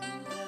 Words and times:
Thank 0.00 0.30
you. 0.32 0.39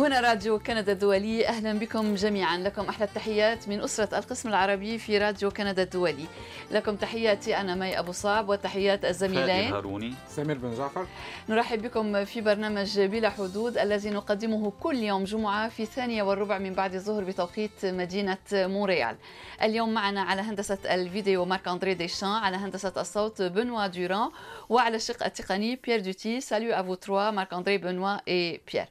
هنا 0.00 0.20
راديو 0.20 0.58
كندا 0.58 0.92
الدولي. 0.92 1.48
أهلا 1.48 1.72
بكم 1.72 2.14
جميعا. 2.14 2.58
لكم 2.58 2.84
أحلى 2.88 3.04
التحيات 3.04 3.68
من 3.68 3.80
أسرة 3.80 4.18
القسم 4.18 4.48
العربي 4.48 4.98
في 4.98 5.18
راديو 5.18 5.50
كندا 5.50 5.82
الدولي. 5.82 6.26
لكم 6.70 6.96
تحياتي 6.96 7.56
أنا 7.56 7.74
مي 7.74 7.98
أبو 7.98 8.12
صعب 8.12 8.48
وتحيات 8.48 9.04
الزميلين. 9.04 9.72
هاروني. 9.72 10.14
سمير 10.28 10.58
بن 10.58 10.74
جعفر. 10.74 11.06
نرحب 11.48 11.82
بكم 11.82 12.24
في 12.24 12.40
برنامج 12.40 13.00
بلا 13.00 13.30
حدود 13.30 13.78
الذي 13.78 14.10
نقدمه 14.10 14.72
كل 14.80 14.96
يوم 14.96 15.24
جمعة 15.24 15.68
في 15.68 15.82
الثانية 15.82 16.22
والربع 16.22 16.58
من 16.58 16.74
بعد 16.74 16.94
الظهر 16.94 17.24
بتوقيت 17.24 17.84
مدينة 17.84 18.38
مونريال. 18.52 19.16
اليوم 19.62 19.94
معنا 19.94 20.22
على 20.22 20.42
هندسة 20.42 20.78
الفيديو 20.94 21.44
مارك 21.44 21.68
أندري 21.68 21.94
ديشان 21.94 22.28
على 22.28 22.56
هندسة 22.56 22.92
الصوت 22.96 23.42
بنوا 23.42 23.86
دوران 23.86 24.30
وعلى 24.68 24.96
الشق 24.96 25.24
التقني 25.24 25.76
بيير 25.76 26.00
دوتي. 26.00 26.40
salut 26.40 26.72
à 26.72 26.76
vous 26.76 26.94
trois 26.94 27.30
مارك 27.30 27.52
أندري 27.52 27.78
بنوا 27.78 28.16
إي 28.28 28.60
بيير. 28.72 28.86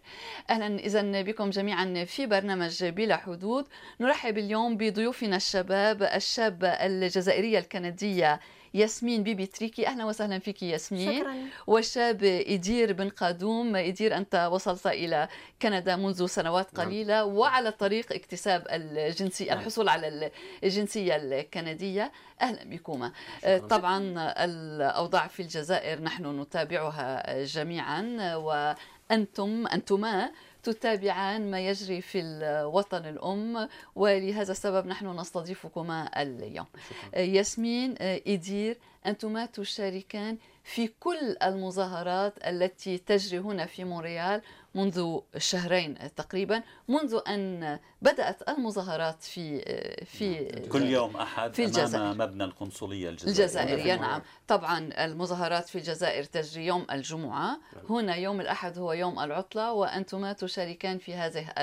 أهلا 0.50 0.86
إذا 1.00 1.22
بكم 1.22 1.50
جميعا 1.50 2.04
في 2.06 2.26
برنامج 2.26 2.86
بلا 2.86 3.18
حدود. 3.18 3.68
نرحب 4.00 4.38
اليوم 4.38 4.78
بضيوفنا 4.78 5.36
الشباب 5.36 6.04
الشابة 6.04 6.68
الجزائرية 6.68 7.60
الكندية 7.60 8.40
ياسمين 8.74 9.24
بيبي 9.24 9.46
تريكي. 9.46 9.88
أهلا 9.88 10.06
وسهلا 10.06 10.40
فيك 10.40 10.64
ياسمين. 10.64 11.20
شكرا. 11.20 11.36
والشاب 11.68 12.24
إدير 12.24 12.94
بن 12.94 13.10
قادوم. 13.10 13.76
إدير 13.76 14.18
أنت 14.18 14.50
وصلت 14.52 14.88
إلى 14.88 15.28
كندا 15.62 15.96
منذ 15.96 16.26
سنوات 16.26 16.68
نعم. 16.74 16.88
قليلة 16.88 17.26
وعلى 17.26 17.72
طريق 17.72 18.14
اكتساب 18.14 18.68
الجنسية 18.70 19.50
نعم. 19.50 19.60
الحصول 19.60 19.90
على 19.90 20.32
الجنسية 20.64 21.16
الكندية. 21.16 22.12
أهلا 22.42 22.64
بكما. 22.64 23.12
طبعا 23.70 24.14
الأوضاع 24.46 25.28
في 25.28 25.42
الجزائر 25.42 26.02
نحن 26.02 26.42
نتابعها 26.42 27.44
جميعا 27.44 28.36
وأنتم 28.36 29.68
أنتما 29.68 30.32
تتابعان 30.64 31.52
ما 31.52 31.60
يجري 31.60 32.02
في 32.02 32.20
الوطن 32.22 33.06
الأم 33.06 33.68
ولهذا 33.96 34.52
السبب 34.52 34.88
نحن 34.88 35.20
نستضيفكما 35.20 36.22
اليوم. 36.22 36.66
آه، 37.16 37.20
ياسمين 37.20 37.96
آه، 38.00 38.22
إدير 38.28 38.78
أنتما 39.06 39.46
تشاركان 39.46 40.38
في 40.64 40.88
كل 41.00 41.38
المظاهرات 41.44 42.34
التي 42.48 42.98
تجري 42.98 43.40
هنا 43.40 43.66
في 43.66 43.84
مونريال 43.84 44.42
منذ 44.76 45.20
شهرين 45.38 46.16
تقريبا 46.16 46.64
منذ 46.88 47.20
أن 47.28 47.80
بدأت 48.02 48.50
المظاهرات 48.50 49.24
في 49.24 49.62
في 50.06 50.46
كل 50.70 50.84
يوم 50.84 51.18
أحد 51.18 51.54
في 51.54 51.66
الجزائر. 51.66 52.04
أمام 52.04 52.18
مبنى 52.18 52.44
القنصلية 52.44 53.10
الجزائريه 53.10 53.32
الجزائرية 53.32 53.96
نعم. 53.96 54.22
طبعا 54.48 54.90
المظاهرات 55.06 55.70
في 55.70 55.78
الجزائر 55.78 56.24
تجري 56.24 56.66
يوم 56.66 56.86
الجمعة. 56.92 57.60
هنا 57.90 58.16
يوم 58.16 58.42
الأحد 58.42 58.78
هو 58.78 58.94
يوم 58.94 59.20
العطلة 59.20 59.74
وأنتما 59.74 60.34
تشاركان 60.34 60.98
في 60.98 61.14
هذه 61.14 61.54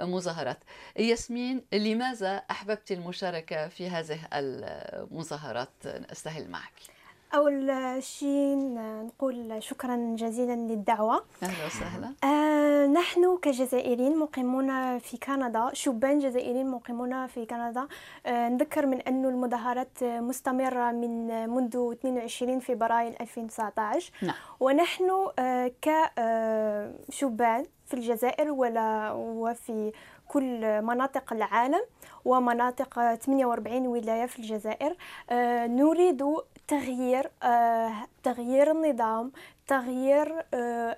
المظاهرات. 0.00 0.58
ياسمين 0.98 1.64
لماذا 1.72 2.36
أحببت 2.36 2.92
المشاركة 2.92 3.68
في 3.68 3.88
هذه 3.88 4.18
المظاهرات؟ 4.32 5.86
أستهل 5.86 6.50
معك. 6.50 6.95
أول 7.34 7.72
شيء 8.02 8.56
نقول 9.04 9.62
شكرا 9.62 10.14
جزيلا 10.18 10.52
للدعوة. 10.52 11.24
أهلا 11.42 11.66
وسهلا. 11.66 12.12
آه 12.24 12.86
نحن 12.86 13.38
كجزائريين 13.42 14.18
مقيمون 14.18 14.98
في 14.98 15.16
كندا 15.16 15.70
شبان 15.72 16.18
جزائريين 16.18 16.70
مقيمون 16.70 17.26
في 17.26 17.46
كندا. 17.46 17.86
آه 18.26 18.48
نذكر 18.48 18.86
من 18.86 19.00
أن 19.00 19.24
المظاهرات 19.24 20.02
مستمرة 20.02 20.90
من 20.90 21.48
منذ 21.50 21.92
22 21.92 22.60
فبراير 22.60 23.16
2019 23.20 24.10
نعم. 24.22 24.34
ونحن 24.60 25.10
آه 25.38 25.72
كشبان 25.82 27.66
في 27.86 27.94
الجزائر 27.94 28.50
ولا 28.52 29.12
وفي 29.12 29.92
كل 30.28 30.82
مناطق 30.82 31.32
العالم 31.32 31.82
ومناطق 32.24 33.14
48 33.14 33.86
ولاية 33.86 34.26
في 34.26 34.38
الجزائر. 34.38 34.96
آه 35.30 35.66
نريد 35.66 36.22
تغيير 36.68 37.30
آه 37.42 37.92
تغيير 38.22 38.70
النظام 38.70 39.32
تغيير 39.66 40.44
آه 40.54 40.96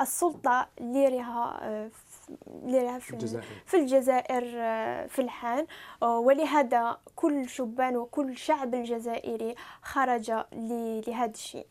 السلطة 0.00 0.68
اللي 0.80 1.08
راها 1.08 1.60
آه 1.62 1.90
اللي 2.64 2.78
راها 2.78 2.98
في 2.98 3.10
الجزائر. 3.10 3.44
في 3.66 3.76
الجزائر 3.76 4.44
في 5.08 5.18
الحال 5.18 5.66
ولهذا 6.02 6.96
كل 7.16 7.48
شبان 7.48 7.96
وكل 7.96 8.36
شعب 8.36 8.74
الجزائري 8.74 9.54
خرج 9.82 10.30
ل- 10.52 11.02
لهذا 11.08 11.30
الشيء. 11.30 11.66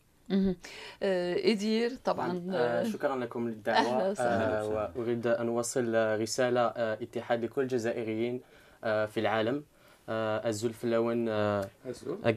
إدير 1.02 1.96
طبعا. 2.04 2.42
آه، 2.52 2.84
شكرا 2.84 3.16
لكم 3.16 3.48
للدعوة. 3.48 4.10
وسهلا. 4.10 4.60
آه، 4.60 4.90
وأريد 4.96 5.26
أن 5.26 5.48
أوصل 5.48 5.94
رسالة 6.20 6.66
اتحاد 6.76 7.44
لكل 7.44 7.62
الجزائريين 7.62 8.40
في 8.82 9.16
العالم. 9.20 9.64
الزلف 10.08 10.84
اللون 10.84 11.28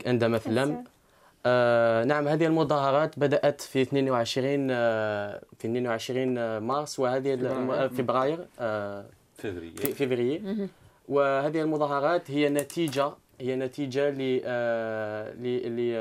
عندما 0.07 0.37
في 0.37 0.47
اللم 0.47 0.83
آه، 1.45 2.03
نعم 2.03 2.27
هذه 2.27 2.45
المظاهرات 2.45 3.19
بدأت 3.19 3.61
في 3.61 3.81
22 3.81 4.67
آه، 4.71 5.41
في 5.59 5.67
22 5.67 6.57
مارس 6.57 6.99
وهذه 6.99 7.35
فبراير. 7.87 8.47
آه، 8.59 9.05
فبراير. 9.37 9.75
في 9.77 9.93
فبراير. 9.93 10.67
وهذه 11.09 11.61
المظاهرات 11.61 12.31
هي 12.31 12.49
نتيجة 12.49 13.11
هي 13.41 13.55
نتيجة 13.55 14.09
ل 14.09 14.41
آه، 14.45 15.33
ل 15.33 15.75
ل 15.75 15.93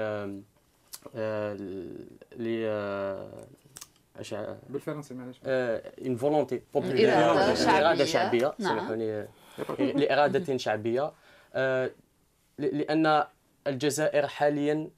آه، 1.17 1.55
ل 2.39 2.67
بالفرنسي 4.69 5.15
معلش 5.15 5.41
une 5.47 6.17
volonté 6.17 6.63
إرادة 6.77 7.55
شعبية. 7.55 7.79
إرادة 7.89 8.05
شعبية 8.05 8.55
نعم. 8.59 8.79
سامحوني 8.79 9.27
لإرادة 9.79 10.57
شعبية. 10.57 11.13
آه، 11.55 11.91
ل- 12.59 12.79
لأن 12.79 13.25
الجزائر 13.67 14.27
حاليا 14.27 14.89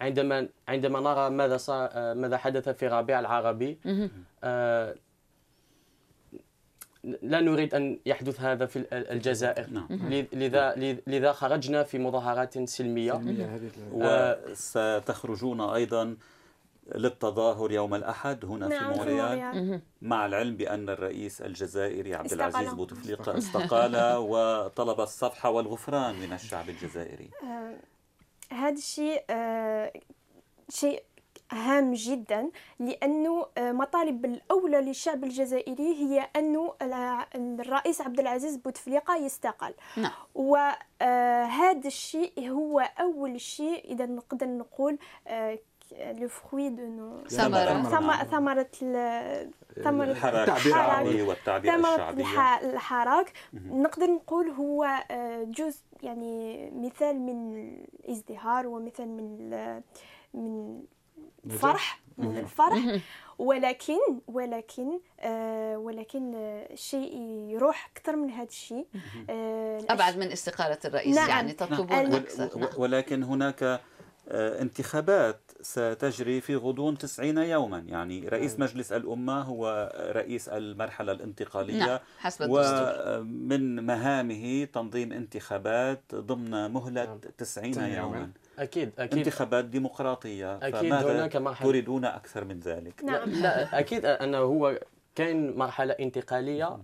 عندما 0.00 0.48
عندما 0.68 1.00
نرى 1.00 1.30
ماذا 1.30 1.56
صار 1.56 1.88
آه، 1.92 2.14
ماذا 2.14 2.36
حدث 2.36 2.68
في 2.68 2.86
الربيع 2.86 3.20
العربي. 3.20 3.78
آه، 4.44 4.94
لا 7.22 7.40
نريد 7.40 7.74
أن 7.74 7.98
يحدث 8.06 8.40
هذا 8.40 8.66
في 8.66 8.76
ال- 8.78 8.94
الجزائر. 8.94 9.70
نعم. 9.70 9.88
لذا 10.32 10.74
لذا 11.06 11.32
خرجنا 11.32 11.82
في 11.82 11.98
مظاهرات 11.98 12.58
سلمية. 12.68 13.12
سلمية 13.12 13.54
هذه. 13.54 13.70
وستخرجون 13.92 15.60
أيضا 15.60 16.16
للتظاهر 16.94 17.72
يوم 17.72 17.94
الأحد 17.94 18.44
هنا 18.44 18.68
نعم 18.68 18.92
في. 18.92 19.14
مهم. 19.14 19.82
مع 20.02 20.26
العلم 20.26 20.56
بأن 20.56 20.88
الرئيس 20.88 21.42
الجزائري 21.42 22.14
عبد. 22.14 22.32
العزيز 22.32 22.72
بوتفليقة 22.74 23.38
استقال 23.38 23.96
وطلب 24.30 25.00
الصفحة 25.00 25.50
والغفران 25.50 26.14
من 26.14 26.32
الشعب 26.32 26.68
الجزائري. 26.68 27.30
آه، 27.42 27.74
هذا 28.52 28.74
الشيء 28.74 29.24
آه، 29.30 29.92
شيء 30.68 31.02
هام 31.52 31.92
جدا 31.94 32.50
لأنه 32.78 33.46
آه، 33.58 33.72
مطالب 33.72 34.24
الأولى 34.24 34.80
للشعب 34.80 35.24
الجزائري 35.24 35.94
هي 35.94 36.28
أنه 36.36 36.74
الع- 36.82 37.26
الرئيس 37.34 38.00
عبد 38.00 38.20
العزيز 38.20 38.56
بوتفليقة 38.56 39.16
يستقال. 39.16 39.74
نعم. 39.96 40.12
وهذا 40.34 41.86
الشيء 41.86 42.50
هو 42.50 42.80
أول 42.80 43.40
شيء 43.40 43.84
إذا 43.92 44.06
نقدر 44.06 44.46
نقول 44.46 44.98
le 45.92 46.28
fruit 46.28 46.68
de 46.68 46.86
nos 46.86 47.24
ثمرة. 47.28 47.82
ثمرة 47.82 48.24
ثمرة 48.24 48.70
ال- 48.82 49.50
ثمرة 49.84 50.04
الحراك 50.04 50.48
التعبير 50.48 51.74
الشعبي 51.74 52.22
ثمرة 52.24 52.60
الحراك. 52.72 53.32
نقدر 53.54 54.06
نقول 54.06 54.48
هو 54.48 54.84
آه، 55.10 55.42
جزء 55.44 55.80
يعني 56.02 56.70
مثال 56.74 57.20
من 57.20 57.54
الازدهار 58.04 58.66
ومثال 58.66 59.08
من 59.08 59.50
من 60.34 60.80
الفرح 61.46 62.00
من 62.18 62.38
الفرح. 62.38 62.78
ولكن 63.38 63.98
ولكن 64.28 65.00
آه 65.20 65.78
ولكن 65.78 66.34
آه، 66.34 66.72
الشيء 66.72 67.16
يروح 67.50 67.90
أكثر 67.96 68.16
من 68.16 68.30
هذا 68.30 68.48
الشيء. 68.48 68.86
آه 69.30 69.80
أبعد 69.90 70.18
من 70.18 70.32
استقالة 70.32 70.78
الرئيس 70.84 71.16
نعم. 71.16 71.28
يعني 71.28 71.52
تطلبون 71.52 71.86
نعم. 72.02 72.12
أكثر. 72.14 72.50
و- 72.56 72.58
نعم. 72.58 72.68
ولكن 72.76 73.22
هناك 73.22 73.62
آه، 73.62 73.80
انتخابات 74.30 75.40
ستجري 75.60 76.40
في 76.40 76.56
غضون 76.56 76.98
90 76.98 77.38
يوما. 77.38 77.78
يعني 77.78 78.28
رئيس 78.28 78.58
مجلس 78.58 78.92
الأمة 78.92 79.42
هو 79.42 79.92
رئيس 79.96 80.48
المرحلة 80.48 81.12
الانتقالية 81.12 81.78
نعم 81.86 81.98
حسب 82.18 82.42
الدستور. 82.42 83.20
ومن 83.20 83.86
مهامه 83.86 84.64
تنظيم 84.64 85.12
انتخابات 85.12 86.14
ضمن 86.14 86.70
مهلة 86.70 87.18
90 87.38 87.72
90 87.72 87.90
يوما. 87.90 88.30
أكيد 88.58 88.90
أكيد. 88.98 89.18
انتخابات 89.18 89.64
ديمقراطية 89.64 90.56
أكيد 90.56 90.74
فماذا 90.74 91.12
هناك 91.12 91.36
مرحلة 91.36 91.70
تريدون 91.70 92.04
أكثر 92.04 92.44
من 92.44 92.60
ذلك؟ 92.60 93.04
نعم. 93.04 93.30
لا 93.30 93.78
أكيد 93.78 94.04
أنه 94.04 94.38
هو 94.38 94.80
كان 95.14 95.56
مرحلة 95.56 95.92
انتقالية 96.00 96.78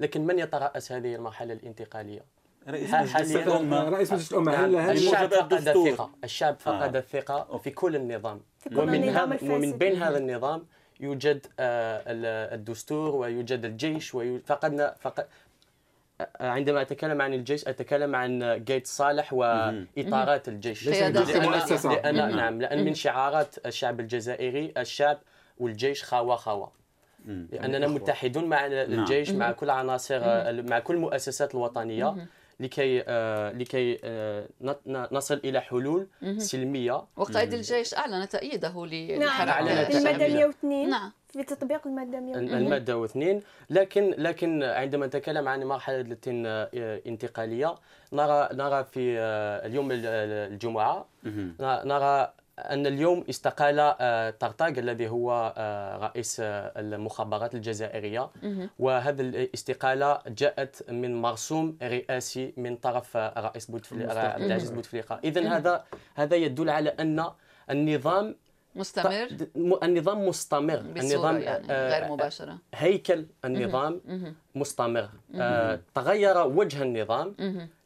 لكن 0.00 0.26
من 0.26 0.38
يترأس 0.38 0.92
هذه 0.92 1.14
المرحلة 1.14 1.52
الانتقالية؟ 1.52 2.24
رئيس 2.68 2.94
مجلس 2.94 3.36
الأمة 3.36 3.88
رئيس 3.88 4.12
مجلس 4.12 4.32
الأمة. 4.32 4.52
هل 4.52 4.72
نعم. 4.72 4.84
هل 4.90 4.96
الشعب 4.96 5.28
فقد 5.34 5.52
الدستور. 5.52 5.88
الثقة. 5.88 6.10
الشعب 6.24 6.56
فقد 6.58 6.96
آه. 6.96 6.98
الثقة 6.98 7.58
في 7.58 7.70
كل 7.70 7.96
النظام. 7.96 8.40
في 8.58 8.68
كل 8.68 8.78
ومن 8.78 8.94
النظام 8.94 9.32
هذا 9.32 9.52
ومن. 9.54 9.72
بين 9.72 10.02
هذا 10.02 10.18
النظام 10.18 10.66
يوجد 11.00 11.46
آه، 11.60 12.02
ال- 12.06 12.54
الدستور 12.54 13.14
ويوجد 13.16 13.64
الجيش 13.64 14.14
وفقدنا 14.14 14.94
فقد 15.00 15.26
آه، 16.20 16.48
عندما 16.48 16.82
أتكلم 16.82 17.22
عن 17.22 17.34
الجيش 17.34 17.68
أتكلم 17.68 18.16
عن 18.16 18.64
جيت 18.64 18.86
صالح 18.86 19.32
واطارات 19.32 20.48
الجيش. 20.48 20.88
مم. 20.88 22.36
نعم 22.36 22.60
لأن 22.60 22.84
من 22.84 22.94
شعارات 22.94 23.66
الشعب 23.66 24.00
الجزائري 24.00 24.72
الشعب 24.76 25.18
والجيش 25.58 26.04
خاوة 26.04 26.36
خاوة. 26.36 26.70
مم. 27.24 27.48
لأننا 27.52 27.86
متحدون 27.88 28.44
مع 28.44 28.66
الجيش 28.66 29.30
مع 29.30 29.52
كل 29.52 29.70
عناصر 29.70 30.20
مع 30.62 30.78
كل 30.78 30.94
المؤسسات 30.94 31.54
الوطنية. 31.54 32.26
لكي 32.60 33.02
آه، 33.08 33.52
لكي 33.52 33.98
آه، 34.04 34.46
نصل 35.12 35.40
إلى 35.44 35.60
حلول 35.60 36.06
سلمية. 36.38 37.04
وقائد 37.16 37.54
الجيش 37.54 37.94
أعلن 37.94 38.28
تأييده 38.28 38.76
نعم. 39.18 39.48
أعلنت 39.48 39.70
المادة 39.90 40.26
الشعبية. 40.26 40.34
102 40.46 40.90
نعم. 40.90 41.12
في 41.32 41.42
تطبيق 41.42 41.86
المادة 41.86 42.20
102 42.20 42.58
المادة 42.58 42.96
واثنين. 42.98 43.42
لكن 43.70 44.14
لكن 44.18 44.62
عندما 44.62 45.06
نتكلم 45.06 45.48
عن 45.48 45.64
مرحلة 45.64 46.04
آه، 46.26 47.00
انتقالية 47.06 47.74
نرى 48.12 48.48
نرى 48.52 48.84
في 48.84 49.18
آه، 49.18 49.66
اليوم 49.66 49.92
ال- 49.92 50.06
الجمعة 50.52 51.06
نرى 51.84 52.32
أن 52.60 52.86
اليوم 52.86 53.24
استقال 53.30 53.76
آه، 54.00 54.30
طرطاق 54.30 54.68
الذي 54.78 55.08
هو 55.08 55.54
آه، 55.56 55.96
رئيس 55.96 56.40
آه، 56.40 56.72
المخابرات 56.76 57.54
الجزائرية. 57.54 58.30
وهذه 58.78 59.20
الاستقالة 59.20 60.18
جاءت 60.28 60.90
من 60.90 61.22
مرسوم 61.22 61.78
رئاسي 61.82 62.52
من 62.56 62.76
طرف 62.76 63.16
آه، 63.16 63.40
رئيس 63.40 63.70
بوتفليقه 63.70 64.20
عبد 64.20 64.42
العزيز 64.44 64.70
بوتفليقة. 64.70 65.20
اذا 65.24 65.48
هذا 65.56 65.84
هذا 66.14 66.36
يدل 66.36 66.70
على 66.70 66.88
أن 66.90 67.24
النظام 67.70 68.34
مستمر؟ 68.74 69.28
النظام 69.82 70.28
مستمر. 70.28 70.74
النظام 70.78 71.38
يعني 71.38 71.66
آه، 71.70 71.98
غير 72.00 72.12
مباشرة. 72.12 72.58
هيكل 72.74 73.26
النظام 73.44 74.00
مستمر. 74.54 75.08
آه، 75.34 75.80
تغير 75.94 76.46
وجه 76.46 76.82
النظام 76.82 77.34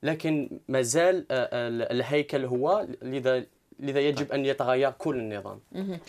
لكن 0.03 0.61
ما 0.69 0.83
زال 0.83 1.27
آه، 1.31 1.49
ال- 1.69 1.93
الهيكل 1.93 2.45
هو. 2.45 2.87
لذا 3.03 3.45
لذا 3.79 4.01
يجب 4.01 4.33
أن 4.33 4.45
يتغير 4.45 4.91
كل 4.91 5.17
النظام 5.17 5.61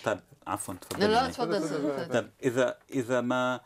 طيب 0.04 0.20
عفوا 0.48 0.74
لا 0.74 0.80
تفضل 0.80 1.12
لا 1.12 1.28
تفضل 1.28 1.62
تفضل. 1.62 2.14
طيب 2.14 2.30
إذا 2.44 2.78
إذا 2.92 3.22
ما 3.22 3.62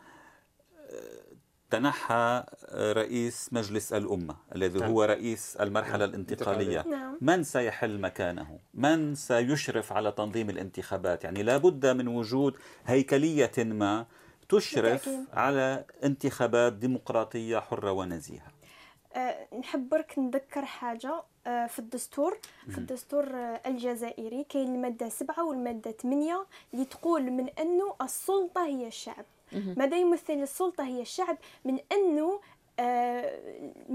تنحى 1.70 2.44
رئيس 2.72 3.52
مجلس 3.52 3.92
الأمة 3.92 4.36
الذي 4.54 4.78
نعم. 4.78 4.90
هو 4.90 5.04
رئيس 5.04 5.56
المرحلة 5.56 6.04
الانتقالية 6.04 6.82
نعم. 6.82 7.18
من 7.20 7.42
سيحل 7.42 8.00
مكانه 8.00 8.58
من 8.74 9.14
سيشرف 9.14 9.92
على 9.92 10.12
تنظيم 10.12 10.50
الانتخابات 10.50 11.24
يعني 11.24 11.42
لا 11.42 11.56
بد 11.56 11.86
من 11.86 12.08
وجود 12.08 12.56
هيكلية 12.86 13.52
ما 13.58 14.06
تشرف 14.48 15.08
بالتأكيد. 15.08 15.26
على 15.32 15.84
انتخابات 16.04 16.72
ديمقراطية 16.72 17.58
حرة 17.58 17.92
ونزيهة 17.92 18.46
آه، 19.16 19.54
نحب 19.58 19.88
برك 19.88 20.18
نذكر 20.18 20.64
حاجة 20.64 21.22
في 21.44 21.78
الدستور 21.78 22.38
في 22.68 22.78
الدستور 22.78 23.24
آه، 23.34 23.60
الجزائري 23.66 24.44
كاين 24.48 24.74
المادة 24.74 25.08
سبعة 25.08 25.44
والمادة 25.44 25.90
ثمانية 25.90 26.46
اللي 26.74 26.84
تقول 26.84 27.22
من 27.30 27.48
أنه 27.48 27.94
السلطة 28.02 28.66
هي 28.66 28.86
الشعب. 28.86 29.24
ماذا 29.76 29.96
يمثل 29.96 30.32
السلطة 30.32 30.84
هي 30.84 31.00
الشعب؟ 31.02 31.38
من 31.64 31.78
أنه 31.92 32.32
آه، 32.32 32.39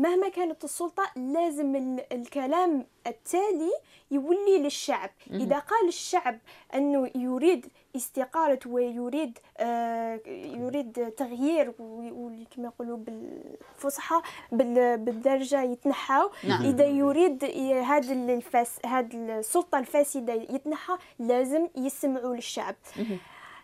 مهما 0.06 0.30
كانت 0.30 0.64
السلطة 0.64 1.04
لازم 1.16 1.76
ال- 1.76 2.14
الكلام 2.14 2.86
التالي 3.08 3.72
يولي 4.12 4.58
للشعب. 4.58 5.10
إذا 5.32 5.60
قال 5.60 5.88
الشعب 5.88 6.40
أنه 6.76 7.10
يريد 7.16 7.66
استقالة 7.96 8.60
ويريد 8.68 9.40
آه، 9.58 10.20
يريد 10.28 11.12
تغيير 11.18 11.74
وكما 11.80 12.46
يقولوا 12.68 12.98
بالفصحى 12.98 14.22
بال- 14.52 14.98
بالدرجة 14.98 15.62
يتنحاو 15.62 16.30
نعم. 16.44 16.66
إذا 16.66 16.86
يريد 16.86 17.44
هذا 17.86 18.14
الفاس 18.14 18.80
هذه 18.86 19.16
السلطة 19.40 19.80
الفاسدة 19.80 20.34
يتنحى 20.34 20.98
لازم 21.20 21.68
يسمعوا 21.78 22.36
للشعب. 22.36 22.76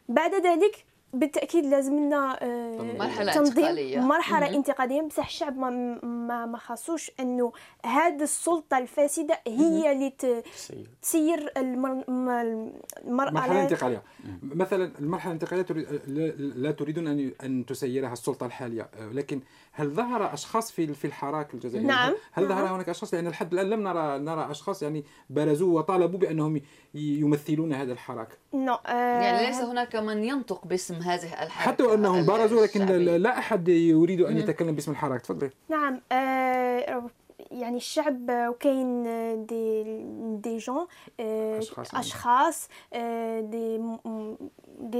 بعد 0.10 0.34
ذلك 0.36 0.86
بالتأكيد 1.14 1.66
لازم 1.66 2.00
لنا 2.00 2.44
آه، 2.44 2.82
مرحلة 3.00 3.34
تنظيم 3.34 3.58
انتقالية. 3.66 4.00
مرحلة 4.00 4.46
مهم. 4.48 4.56
انتقالية. 4.56 5.02
بصح 5.02 5.26
الشعب 5.26 5.58
ما 5.58 5.70
ما 6.04 6.46
ما 6.46 6.58
خاصوش 6.58 7.12
إنه 7.20 7.52
هذه 7.86 8.24
السلطة 8.24 8.78
الفاسدة 8.78 9.40
هي 9.48 9.92
اللي 9.92 10.10
ت- 10.10 10.44
سيد. 10.56 10.88
تسير 11.02 11.52
المر... 11.58 12.04
مرحلة 12.08 12.72
المرأة 13.08 13.62
انتقالية. 13.64 14.04
مثلا 14.44 14.92
المرحلة 15.00 15.32
الانتقالية 15.32 15.64
تريد 15.64 15.88
لا- 16.08 16.32
لا 16.38 16.72
تريدون 16.72 17.08
أن 17.08 17.32
أن 17.44 17.66
تسيرها 17.66 18.14
السلطة 18.14 18.46
الحالية. 18.46 18.90
لكن 19.12 19.42
هل 19.74 19.90
ظهر 19.90 20.34
أشخاص 20.34 20.72
في 20.72 20.94
في 20.94 21.06
الحراك 21.06 21.54
الجزائري؟ 21.54 21.88
نعم. 21.88 22.14
هل 22.32 22.48
ظهر 22.48 22.64
نعم. 22.66 22.74
هناك 22.74 22.90
أشخاص 22.90 23.14
لأن 23.14 23.28
لحد 23.28 23.54
الآن 23.54 23.70
لم 23.70 23.84
نرى 23.88 24.20
نرى 24.20 24.52
أشخاص 24.52 24.84
يعني 24.84 25.06
برزوا 25.30 25.80
وطالبوا 25.80 26.20
بأنهم 26.20 26.56
ي- 26.58 26.62
يمثلون 26.96 27.74
هذا 27.74 27.92
الحراك 27.94 28.38
نو 28.54 28.74
آه، 28.74 29.22
يعني 29.22 29.48
ليس 29.48 29.62
هناك 29.62 29.96
من 29.96 30.24
ينطق 30.24 30.66
باسم 30.66 30.96
هذه 30.96 31.24
الحركة 31.44 31.52
حتى 31.72 31.94
أنهم 31.94 32.26
برزوا 32.26 32.64
لكن. 32.64 32.86
لا 33.06 33.38
أحد 33.38 33.68
يريد 33.68 34.22
أن 34.22 34.38
يتكلم 34.38 34.76
باسم 34.76 34.92
الحراك 34.92 35.22
تفضلي 35.22 35.50
نعم 35.70 36.02
آه، 36.12 37.10
يعني 37.52 37.78
الشعب 37.78 38.30
وكاين 38.30 39.04
دي 39.46 39.84
دي 40.44 40.58
جون 40.58 40.88
آه، 41.20 41.58
أشخاص 41.60 41.94
يعني. 41.94 42.06
أشخاص 42.06 42.68
دي 43.40 43.82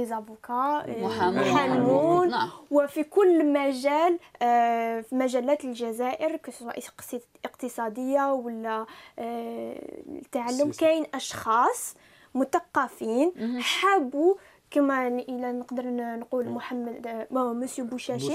دي 0.02 0.08
زافوكا 0.08 0.54
آه، 0.54 1.30
محامون. 1.30 2.28
نعم. 2.28 2.48
وفي 2.70 3.02
كل 3.04 3.52
مجال 3.52 4.18
آه، 4.42 5.00
في 5.00 5.14
مجالات 5.14 5.64
الجزائر 5.64 6.36
كسواء 6.36 6.80
اقتص- 6.80 7.26
اقتصادية 7.44 8.32
ولا 8.32 8.86
آه، 9.18 9.76
التعلم. 10.08 10.70
كاين 10.80 11.06
أشخاص 11.14 11.94
مثقفين 12.34 13.32
حابوا 13.60 14.34
كما 14.70 15.08
إلى 15.08 15.52
نقدر 15.52 15.84
نقول 15.90 16.48
محمد 16.48 17.06
آه، 17.06 17.52
مسيو 17.52 17.84
بوشاشي 17.84 18.28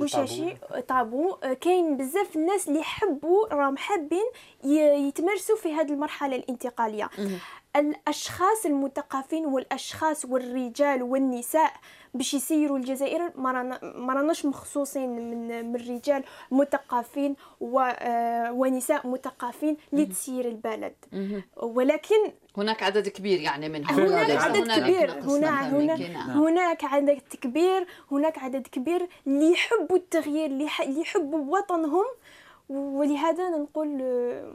بوشاشي 0.00 0.56
طابو. 0.88 1.36
كاين 1.60 1.96
بزاف 1.96 2.36
الناس 2.36 2.68
اللي 2.68 2.80
يحبوا 2.80 3.46
راهم 3.54 3.76
حابين 3.76 4.24
ي- 4.64 5.08
يتمرسوا 5.08 5.56
في 5.56 5.72
هذه 5.72 5.92
المرحلة 5.92 6.36
الانتقالية. 6.36 7.10
الأشخاص 7.76 8.66
المثقفين 8.66 9.46
والأشخاص 9.46 10.24
والرجال 10.24 11.02
والنساء 11.02 11.72
باش 12.14 12.34
يسيروا 12.34 12.78
الجزائر 12.78 13.32
ما 13.36 13.52
رانا 13.52 13.80
ما 13.82 14.12
راناش 14.12 14.46
مخصوصين 14.46 15.10
من 15.10 15.64
من 15.72 15.76
رجال 15.76 16.24
مثقفين 16.50 17.36
و 17.60 17.80
آه، 17.80 18.52
ونساء 18.52 19.06
مثقفين 19.06 19.76
لتسير 19.92 20.48
البلد. 20.48 20.94
ولكن 21.56 22.32
هناك 22.56 22.82
عدد 22.82 23.08
كبير 23.08 23.40
يعني 23.40 23.68
منهم 23.68 24.00
هناك 24.00 24.30
عدد 24.30 24.56
هنالك 24.56 24.82
كبير. 24.82 25.10
نقص 25.10 25.24
هنا 25.24 25.50
مثلاً 25.50 25.68
هنا 25.68 25.96
منك. 25.96 26.10
نعم. 26.10 26.30
هناك 26.30 26.84
عدد 26.84 27.20
كبير. 27.40 27.86
هناك 28.12 28.38
عدد 28.38 28.66
كبير 28.66 29.08
اللي 29.26 29.52
يحبوا 29.52 29.96
التغيير 29.96 30.46
اللي 30.46 30.68
يحبوا 31.00 31.58
وطنهم 31.58 32.04
ولهذا 32.68 33.48
نقول 33.48 33.98
آه، 34.02 34.52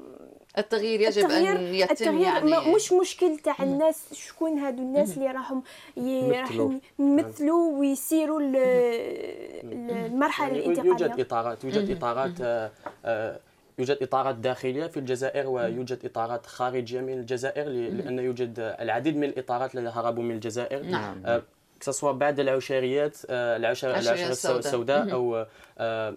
التغيير 0.58 1.02
يجب 1.02 1.30
أن 1.30 1.44
يتم 1.76 1.92
التغيير 1.92 2.22
يعني 2.22 2.76
مش 2.76 2.92
مشكل 2.94 3.38
تاع 3.40 3.56
الناس 3.60 4.14
شكون 4.14 4.58
هادو 4.60 4.82
الناس 4.82 5.18
اللي 5.18 5.32
راهم 5.32 5.64
ي- 5.98 6.02
يمثلوا. 6.02 6.68
راهم 6.70 6.82
يمثلوا 7.00 7.80
ويسيروا 7.80 8.40
ال- 8.42 8.56
ال- 8.56 9.92
المرحله 10.06 10.48
يعني 10.48 10.66
يوجد 10.68 10.80
الانتقالية. 10.80 11.24
اطارات 11.24 11.64
يوجد 11.64 11.92
إطارات 11.98 12.32
آه، 12.42 12.72
آه، 13.06 13.40
يوجد 13.80 13.98
إطارات 14.02 14.36
داخلية 14.36 14.88
في 14.88 14.98
الجزائر 14.98 15.48
ويوجد 15.48 16.06
إطارات 16.06 16.46
خارجية 16.46 17.02
من 17.02 17.14
الجزائر 17.14 17.66
لأن 17.70 18.20
يوجد 18.20 18.54
العديد 18.80 19.18
من 19.18 19.24
الإطارات 19.24 19.76
التي 19.76 19.88
هربوا 20.00 20.24
من 20.24 20.32
الجزائر. 20.36 20.84
نعم. 20.84 21.42
سواء 21.82 22.14
بعد 22.14 22.40
العشيريات 22.40 23.18
آه، 23.30 23.58
العشر 23.58 23.96
السوداء. 23.98 24.58
السوداء. 24.60 25.12
أو 25.12 25.46
آه، 25.78 26.16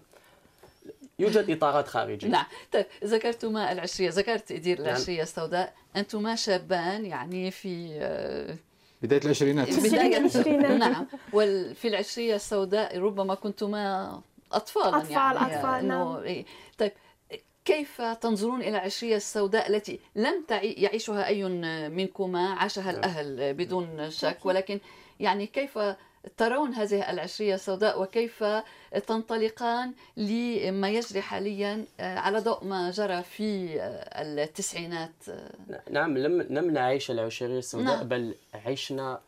يوجد 1.19 1.51
إطارات 1.51 1.89
خارجية 1.89 2.29
نعم 2.29 2.45
طيب 2.73 2.87
ذكرتما 3.05 3.73
العشرية 3.73 4.11
ذكرت 4.11 4.53
إدير 4.53 4.79
نعم. 4.81 4.87
العشرية 4.89 5.23
السوداء 5.23 5.75
أنتما 5.97 6.35
شابان 6.37 7.07
يعني 7.07 7.51
في 7.51 7.89
آه، 8.01 8.57
بداية 9.03 9.21
العشرينات 9.25 9.79
بداية 9.79 10.17
العشرينات. 10.17 10.71
نعم 10.71 11.07
وفي 11.33 11.89
العشرية 11.89 12.35
السوداء 12.35 12.99
ربما 12.99 13.35
كنتما 13.35 14.21
أطفالا 14.53 15.03
أطفال- 15.05 15.11
يعني 15.11 15.57
أطفال، 15.57 15.89
نعم. 15.89 16.17
إيه. 16.17 16.45
طيب 16.79 16.93
كيف 17.65 18.03
تنظرون 18.03 18.61
إلى 18.61 18.69
العشرية 18.69 19.17
السوداء 19.17 19.69
التي 19.71 20.01
لم 20.17 20.45
يعيشها 20.63 21.27
أي 21.27 21.45
منكما 21.89 22.49
عاشها 22.55 22.91
الأهل 22.91 23.55
بدون 23.55 24.11
شك 24.11 24.39
ولكن 24.47 24.81
يعني 25.21 25.47
كيف 25.47 25.79
ترون 26.37 26.75
هذه 26.75 27.11
العشرية 27.11 27.55
السوداء 27.55 28.03
وكيف 28.03 28.45
تنطلقان 29.07 29.93
لما 30.17 30.91
يجري 30.91 31.23
حاليا 31.23 31.85
آه، 32.01 32.19
على 32.19 32.39
ضوء 32.39 32.65
ما 32.65 32.91
جرى 32.91 33.23
في 33.23 33.81
آه، 33.81 34.23
التسعينات. 34.23 35.13
نعم 35.91 36.19
لم 36.19 36.43
لم 36.43 36.71
نعيش 36.71 37.11
العشرية 37.11 37.59
السوداء 37.59 37.97
نعم. 37.97 38.09
بل 38.09 38.35
عشنا 38.55 39.21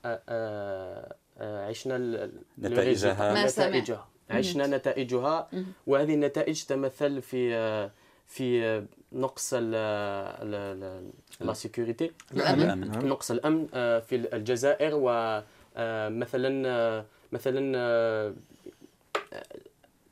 عشنا 1.41 2.31
نتائجها. 2.59 3.45
نتائجها. 3.47 4.07
عشنا 4.31 4.67
نتائجها 4.67 5.49
وهذه 5.87 6.15
النتائج 6.15 6.63
تمثل 6.63 7.23
في 7.23 7.91
في 8.27 8.83
نقص 9.13 9.55
لا 9.55 11.53
سيكوريتي. 11.53 12.11
الأمن. 12.33 13.09
نقص 13.09 13.31
الأمن 13.31 13.69
آه، 13.75 13.99
في 13.99 14.17
الجزائر 14.17 14.91
ومثلا 14.95 15.45
آه، 15.77 16.07
آه، 16.07 16.09
مثلا 16.09 17.05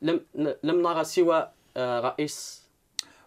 لم 0.01 0.21
لم 0.63 0.81
نرى 0.81 1.03
سوى 1.03 1.51
رئيس 1.77 2.63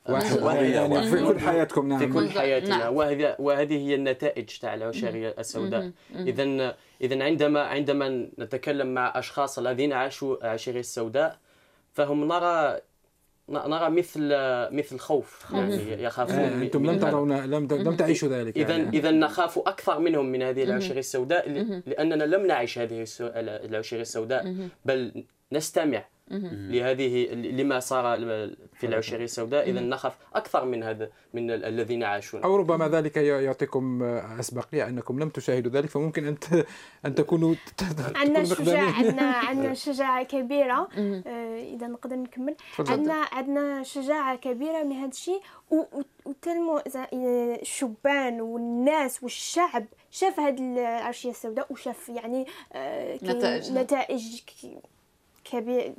واحد, 0.08 0.42
واحد 0.42 0.64
يعني 0.64 1.02
في 1.02 1.24
كل 1.24 1.40
حياتكم 1.40 1.88
نعم. 1.88 1.98
في 1.98 2.06
كل 2.06 2.30
حياتنا. 2.30 2.76
نعم. 2.76 2.94
وهذه 2.94 3.36
وهذه 3.38 3.88
هي 3.88 3.94
النتائج 3.94 4.58
تاع 4.58 4.74
العشرية 4.74 5.34
السوداء. 5.38 5.90
اذا 6.14 6.76
اذا 7.00 7.24
عندما 7.24 7.62
عندما 7.62 8.28
نتكلم 8.38 8.94
مع 8.94 9.18
أشخاص 9.18 9.58
الذين 9.58 9.92
عاشوا 9.92 10.44
العشريه 10.44 10.80
السوداء 10.80 11.38
فهم 11.92 12.24
نرى 12.24 12.80
نرى 13.48 13.90
مثل 13.90 14.20
مثل 14.72 14.98
خوف. 14.98 15.44
يعني 15.52 16.02
يخافون 16.02 16.38
آه 16.38 16.62
أنتم 16.62 16.86
لم 16.90 16.98
ترون 16.98 17.32
لم 17.32 17.66
لم 17.70 17.96
تعيشوا 17.96 18.28
ذلك 18.28 18.58
إذا 18.58 18.76
يعني. 18.76 18.98
إذا 18.98 19.10
نخاف 19.10 19.58
أكثر 19.58 19.98
منهم 19.98 20.26
من 20.26 20.42
هذه 20.42 20.62
العشيره 20.62 20.98
السوداء 20.98 21.48
لأننا 21.86 22.24
لم 22.24 22.46
نعيش 22.46 22.78
هذه 22.78 23.04
العشيره 23.20 24.00
السوداء 24.00 24.54
بل 24.84 25.24
نستمع 25.52 26.04
لهذه 26.30 27.26
لما 27.34 27.80
صار 27.80 28.16
في 28.74 28.86
العشرية 28.86 29.24
السوداء 29.24 29.70
إذا 29.70 29.80
نخاف 29.80 30.16
أكثر 30.34 30.64
من 30.64 30.82
هذا 30.82 31.10
من 31.34 31.50
الذين 31.50 32.02
عاشون. 32.02 32.42
أو 32.42 32.56
ربما 32.56 32.88
ذلك 32.88 33.16
يعطيكم 33.16 34.02
أسبقية 34.40 34.88
أنكم 34.88 35.20
لم 35.20 35.28
تشاهدوا 35.28 35.72
ذلك 35.72 35.88
فممكن 35.88 36.26
أن 36.26 36.36
أن 37.06 37.14
تكونوا 37.14 37.54
عندنا 38.14 38.44
شجاعة 38.44 38.92
عندنا 38.92 39.22
عندنا 39.48 39.74
شجاعة 39.74 40.22
كبيرة. 40.22 40.88
آه، 40.98 41.74
إذا 41.74 41.86
نقدر 41.86 42.16
نكمل. 42.16 42.56
عندنا 42.78 43.24
عندنا 43.32 43.82
شجاعة 43.82 44.36
كبيرة 44.36 44.82
من 44.82 44.92
هذا 44.92 45.08
الشيء 45.08 45.40
وتلمو 46.26 46.82
الشبان 47.62 48.40
والناس 48.40 49.22
والشعب 49.22 49.86
شاف 50.10 50.40
هذه 50.40 50.58
العشرية 50.58 51.30
السوداء 51.30 51.72
وشاف 51.72 52.08
يعني 52.08 52.46
آه، 52.72 53.18
نتائج. 53.70 53.72
كبير 55.50 55.94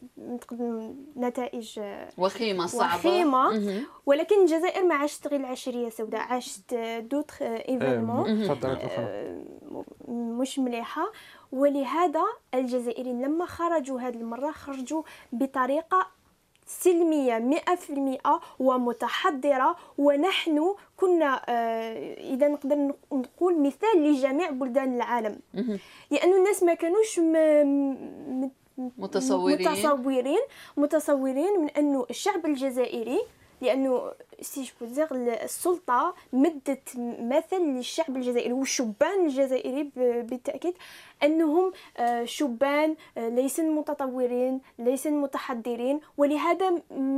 نتائج 1.18 1.80
وخيمة 2.18 2.66
صعبة. 2.66 2.96
وخيمة. 2.96 3.82
ولكن 4.06 4.42
الجزائر 4.42 4.84
ما 4.86 4.96
عاشت 4.96 5.28
غير 5.28 5.40
العشرية 5.40 5.90
سوداء 5.90 6.22
عاشت 6.22 6.74
d'autres 7.12 7.36
événements. 7.42 8.30
آه، 9.00 9.44
مش 10.12 10.60
مليحة. 10.60 11.12
ولهذا 11.52 12.24
الجزائريين 12.54 13.22
لما 13.22 13.46
خرجوا 13.46 14.00
هذه 14.00 14.16
المرة 14.16 14.52
خرجوا 14.52 15.04
بطريقة 15.32 16.08
سلمية 16.66 17.40
مئة 17.40 17.76
في 17.76 17.94
المئة 17.94 18.42
ومتحضرة. 18.60 19.76
ونحن 19.98 20.76
كنا 20.98 21.42
آه، 21.50 22.14
إذا 22.34 22.48
نقدر 22.48 22.92
نقول 23.12 23.62
مثال 23.62 24.04
لجميع 24.04 24.50
بلدان 24.50 24.96
العالم. 24.96 25.40
لأن 26.12 26.34
الناس 26.34 26.64
ما 26.64 26.74
كانوش 26.74 27.20
متصورين 28.78 29.70
متصورين 29.70 30.40
متصورين 30.78 31.60
من 31.60 31.70
أنه 31.70 32.06
الشعب 32.10 32.46
الجزائري 32.46 33.20
لأنه 33.62 34.12
سي 34.42 34.72
جو 34.82 35.06
السلطة 35.12 36.14
مدت 36.34 36.90
مثل 37.20 37.62
للشعب 37.62 38.16
الجزائري 38.16 38.54
والشبان 38.54 39.26
الجزائري 39.26 39.84
بالتأكيد 40.24 40.74
أنهم 41.24 41.72
آه، 41.98 42.26
شبان 42.26 42.96
آه، 43.18 43.30
ليسن 43.30 43.72
متطورين 43.72 44.60
ليسن 44.80 45.14
متحضرين 45.14 46.00
ولهذا 46.18 46.70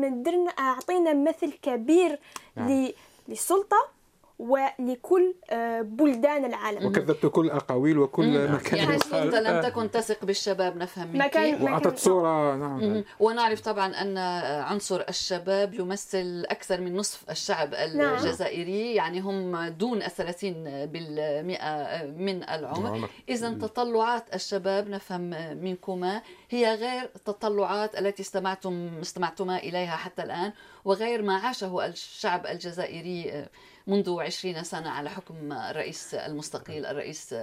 درنا 0.10 0.50
أعطينا 0.50 1.14
مثل 1.14 1.52
كبير 1.52 2.20
نعم. 2.56 2.92
للسلطة 3.28 3.99
ولكل 4.40 5.36
آه، 5.50 5.82
بلدان 5.82 6.46
العالم. 6.46 6.86
وكذبت 6.86 7.26
كل 7.26 7.46
الاقاويل 7.46 7.98
وكل 7.98 8.52
مكان 8.52 8.80
يعني 8.80 8.96
انت 8.96 9.36
لم 9.36 9.62
تكن 9.62 9.92
تثق 9.92 10.26
بالشباب 10.26 10.78
نفهم 10.78 11.08
منك. 11.08 11.26
مكان 11.26 11.62
واعطت 11.62 11.98
صورة 11.98 12.56
نعم. 12.56 13.04
ونعرف 13.20 13.62
طبعا 13.62 14.02
أن 14.02 14.18
عنصر 14.64 15.04
الشباب 15.10 15.74
يمثل 15.74 16.46
أكثر 16.50 16.82
من 16.82 16.96
نصف 16.96 17.30
الشعب 17.30 17.72
نعم. 17.72 18.16
الجزائري 18.16 18.96
يعني 18.96 19.20
هم 19.20 19.68
دون 19.68 19.98
الثلاثين 20.04 20.64
بالمئة 20.64 22.04
من 22.06 22.44
العمر. 22.44 23.10
اذا 23.30 23.50
تطلعات 23.50 24.36
الشباب 24.36 24.90
نفهم 24.90 25.30
منكما 25.64 26.22
هي 26.50 26.76
غير 26.76 27.10
التطلعات 27.16 28.00
التي 28.00 28.22
استمعتم 28.22 28.90
استمعتما 29.02 29.58
إليها 29.58 29.96
حتى 29.96 30.24
الآن. 30.24 30.52
وغير 30.86 31.22
ما 31.22 31.38
عاشه 31.38 31.86
الشعب 31.86 32.46
الجزائري 32.46 33.46
منذ 33.88 34.20
عشرين 34.20 34.64
سنة 34.64 34.90
على 34.90 35.10
حكم 35.10 35.52
الرئيس 35.52 36.14
المستقيل 36.14 36.86
الرئيس 36.86 37.36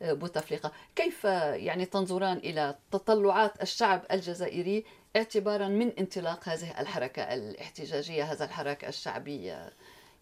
بوتفليقة. 0.00 0.72
كيف 0.96 1.24
يعني 1.24 1.84
تنظران 1.84 2.36
إلى 2.36 2.74
تطلعات 2.90 3.62
الشعب 3.62 4.02
الجزائري 4.12 4.84
اعتبارا 5.16 5.68
من 5.68 5.92
انطلاق 5.98 6.48
هذه 6.48 6.80
الحركة 6.80 7.22
الاحتجاجية 7.22 8.24
هذا 8.24 8.44
الحراك 8.44 8.84
الشعبي؟ 8.84 9.54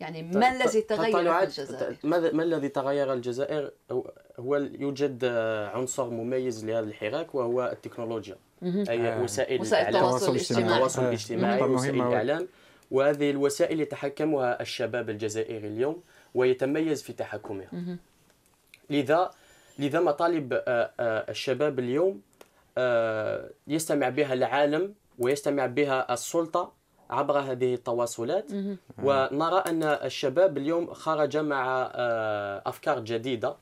يعني 0.00 0.22
ما 0.22 0.52
الذي 0.52 0.80
تغير 0.80 1.34
في 1.34 1.44
الجزائر؟ 1.44 1.96
ما 2.04 2.42
الذي 2.42 2.68
تغير 2.68 3.12
الجزائر؟ 3.12 3.72
هو 4.38 4.56
يوجد 4.56 5.24
عنصر 5.74 6.10
مميز 6.10 6.64
لهذا 6.64 6.86
الحراك 6.86 7.34
وهو 7.34 7.70
التكنولوجيا. 7.72 8.36
أي 8.64 9.20
وسائل, 9.20 9.60
وسائل 9.60 9.96
التواصل 9.96 10.30
الاجتماعي. 10.30 10.74
التواصل 10.74 11.04
الاجتماعي 11.04 11.62
وسائل 11.62 12.02
الإعلام. 12.02 12.48
وهذه 12.92 13.30
الوسائل 13.30 13.80
يتحكمها 13.80 14.62
الشباب 14.62 15.10
الجزائري 15.10 15.68
اليوم 15.68 16.02
ويتميز 16.34 17.02
في 17.02 17.12
تحكمها. 17.12 17.70
لذا 18.90 19.30
لذا 19.78 20.00
مطالب 20.00 20.52
آه، 20.52 20.90
آه، 21.00 21.30
الشباب 21.30 21.78
اليوم 21.78 22.22
آه، 22.78 23.50
يستمع 23.66 24.08
بها 24.08 24.32
العالم 24.32 24.94
ويستمع 25.18 25.66
بها 25.66 26.12
السلطة 26.12 26.72
عبر 27.12 27.38
هذه 27.38 27.74
التواصلات. 27.74 28.44
ونرى 29.02 29.62
أن 29.66 29.82
الشباب 29.82 30.58
اليوم 30.58 30.92
خرج 30.92 31.36
مع 31.36 31.90
آه، 31.94 32.62
أفكار 32.66 33.00
جديدة. 33.00 33.56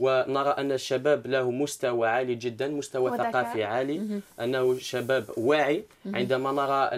ونرى 0.00 0.50
أن 0.50 0.72
الشباب 0.72 1.26
له 1.26 1.50
مستوى 1.50 2.08
عالي 2.08 2.34
جدا 2.34 2.68
مستوى 2.68 3.10
ثقافي 3.18 3.64
عالي. 3.64 4.20
أنه 4.40 4.78
شباب 4.78 5.24
واعي. 5.36 5.84
عندما 6.14 6.52
نرى 6.52 6.88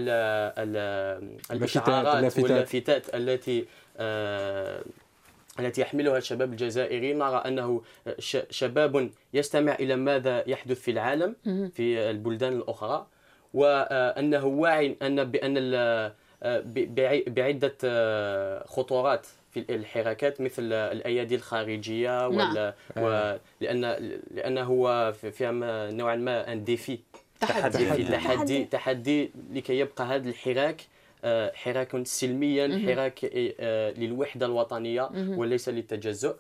الإشعارات 1.50 2.38
واللافتات 2.38 3.14
التي 3.14 3.64
آه، 4.00 4.82
التي 5.60 5.80
يحملها 5.80 6.18
الشباب 6.18 6.52
الجزائري 6.52 7.14
نرى 7.14 7.36
أنه 7.36 7.82
شباب 8.50 9.10
يستمع 9.34 9.74
إلى 9.74 9.96
ماذا 9.96 10.48
يحدث 10.48 10.80
في 10.80 10.90
العالم 10.90 11.36
في 11.74 12.10
البلدان 12.10 12.52
الأخرى. 12.52 13.06
وأنه 13.54 14.46
واعي 14.46 14.96
أن 15.02 15.24
بأن 15.24 15.54
بعدة 17.26 17.74
خطورات 18.64 19.26
في 19.50 19.64
الحراكات 19.70 20.40
مثل 20.40 20.72
الأيادي 20.72 21.34
الخارجية 21.34 22.28
نعم. 22.28 22.72
لأن 23.60 23.80
لأنه 24.30 24.62
هو 24.62 25.12
فيها 25.12 25.52
نوعا 25.90 26.16
ما 26.16 26.52
ان 26.52 26.64
ديفي 26.64 26.98
تحدي. 27.40 27.84
تحدي. 27.84 28.04
تحدي, 28.04 28.64
تحدي. 28.64 29.30
لكي 29.52 29.78
يبقى 29.78 30.04
هذا 30.04 30.28
الحراك 30.28 30.80
حراك 31.54 32.06
سلميا 32.06 32.86
حراك 32.86 33.24
للوحدة 33.98 34.46
الوطنية 34.46 35.10
وليس 35.14 35.68
للتجزؤ. 35.68 36.36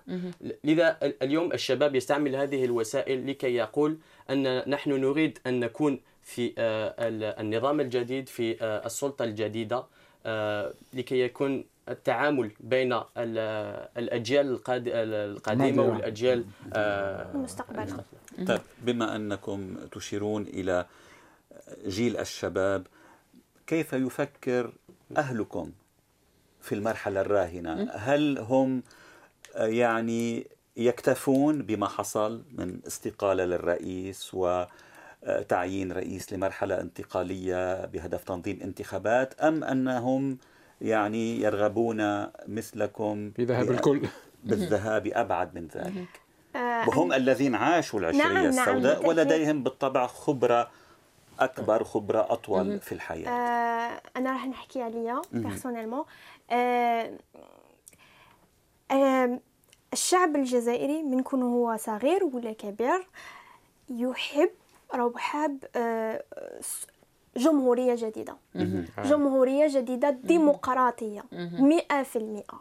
لذا 0.64 0.98
اليوم 1.22 1.52
الشباب 1.52 1.94
يستعمل 1.96 2.36
هذه 2.36 2.64
الوسائل 2.64 3.30
لكي 3.30 3.54
يقول 3.54 3.98
أن 4.30 4.70
نحن 4.70 4.90
نريد 4.90 5.38
أن 5.46 5.60
نكون 5.60 6.00
في 6.28 6.52
آه، 6.58 6.94
النظام 7.40 7.80
الجديد 7.80 8.28
في 8.28 8.62
آه، 8.62 8.86
السلطة 8.86 9.24
الجديدة 9.24 9.84
آه، 10.26 10.72
لكي 10.92 11.20
يكون 11.20 11.64
التعامل 11.88 12.50
بين 12.60 13.00
الأجيال 13.96 14.60
القديمة 14.68 15.82
والأجيال 15.82 16.44
المستقبل. 16.76 18.00
طيب. 18.46 18.60
بما 18.78 19.16
أنكم 19.16 19.76
تشيرون 19.92 20.42
إلى 20.42 20.86
جيل 21.86 22.16
الشباب 22.16 22.86
كيف 23.66 23.92
يفكر 23.92 24.72
أهلكم 25.16 25.72
في 26.60 26.74
المرحلة 26.74 27.20
الراهنة؟ 27.20 27.90
هل 27.92 28.38
هم 28.38 28.82
يعني 29.56 30.46
يكتفون 30.76 31.62
بما 31.62 31.88
حصل 31.88 32.42
من 32.52 32.80
استقالة 32.86 33.44
للرئيس 33.44 34.34
وتعيين 35.28 35.92
رئيس 35.92 36.32
لمرحلة 36.32 36.80
انتقالية 36.80 37.86
بهدف 37.86 38.24
تنظيم 38.24 38.58
انتخابات 38.62 39.40
أم 39.40 39.64
أنهم 39.64 40.38
يعني 40.80 41.40
يرغبون 41.40 42.26
مثلكم 42.48 43.30
بذهاب 43.38 43.70
الكل. 43.70 44.08
بالذهاب 44.44 45.06
أبعد 45.06 45.54
من 45.54 45.68
ذلك. 45.74 46.20
وهم 46.88 47.12
الذين 47.12 47.54
عاشوا 47.54 48.00
العشرية 48.00 48.22
نعم, 48.22 48.34
نعم، 48.34 48.46
السوداء 48.46 49.00
نعم 49.00 49.08
ولديهم 49.08 49.62
بالطبع 49.62 50.06
خبرة 50.06 50.70
أكبر 51.40 51.84
خبرة 51.84 52.32
أطول 52.32 52.80
في 52.80 52.92
الحياة. 52.92 53.28
آه 53.30 54.00
أنا 54.16 54.32
راح 54.32 54.46
نحكي 54.46 54.82
عليها 54.82 55.22
بيرسونيلمون 55.32 56.04
آه 56.50 57.12
آه 58.90 59.40
الشعب 59.92 60.36
الجزائري 60.36 61.02
من 61.02 61.22
كون 61.22 61.42
هو 61.42 61.76
صغير 61.76 62.24
ولا 62.24 62.52
كبير 62.52 63.06
يحب 63.90 64.50
راهو 64.94 65.12
حاب 65.16 65.64
آه 65.76 66.22
جمهورية 67.36 67.94
جديدة. 67.94 68.36
جمهورية 69.04 69.66
جديدة 69.66 70.10
ديمقراطية. 70.10 71.24
مئة 71.58 72.02
في 72.02 72.16
المئة. 72.16 72.60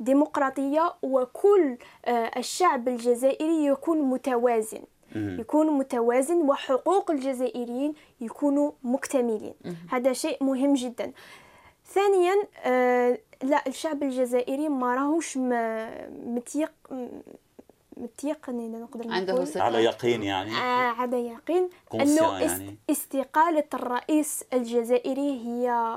ديمقراطية 0.00 0.94
وكل 1.02 1.76
آه، 2.04 2.30
الشعب 2.36 2.88
الجزائري 2.88 3.64
يكون 3.66 3.98
متوازن. 4.02 4.82
يكون 5.14 5.70
متوازن 5.78 6.36
وحقوق 6.36 7.10
الجزائريين 7.10 7.94
يكونوا 8.20 8.72
مكتملين. 8.82 9.54
هذا 9.90 10.12
شيء 10.12 10.44
مهم 10.44 10.74
جدا. 10.74 11.12
ثانيا 11.86 12.34
آه، 12.64 13.18
لا 13.42 13.66
الشعب 13.66 14.02
الجزائري 14.02 14.68
ما 14.68 14.94
راهوش 14.94 15.36
متيق 16.26 16.72
متيقن 17.96 18.72
نقدر 18.80 19.12
عنده 19.12 19.46
على 19.56 19.84
يقين 19.84 20.22
يعني. 20.22 20.50
آه 20.50 20.92
على 20.92 21.26
يقين. 21.26 21.68
أنه 21.94 22.38
يعني. 22.38 22.78
استقالة 22.90 23.64
الرئيس 23.74 24.44
الجزائري 24.52 25.40
هي 25.46 25.96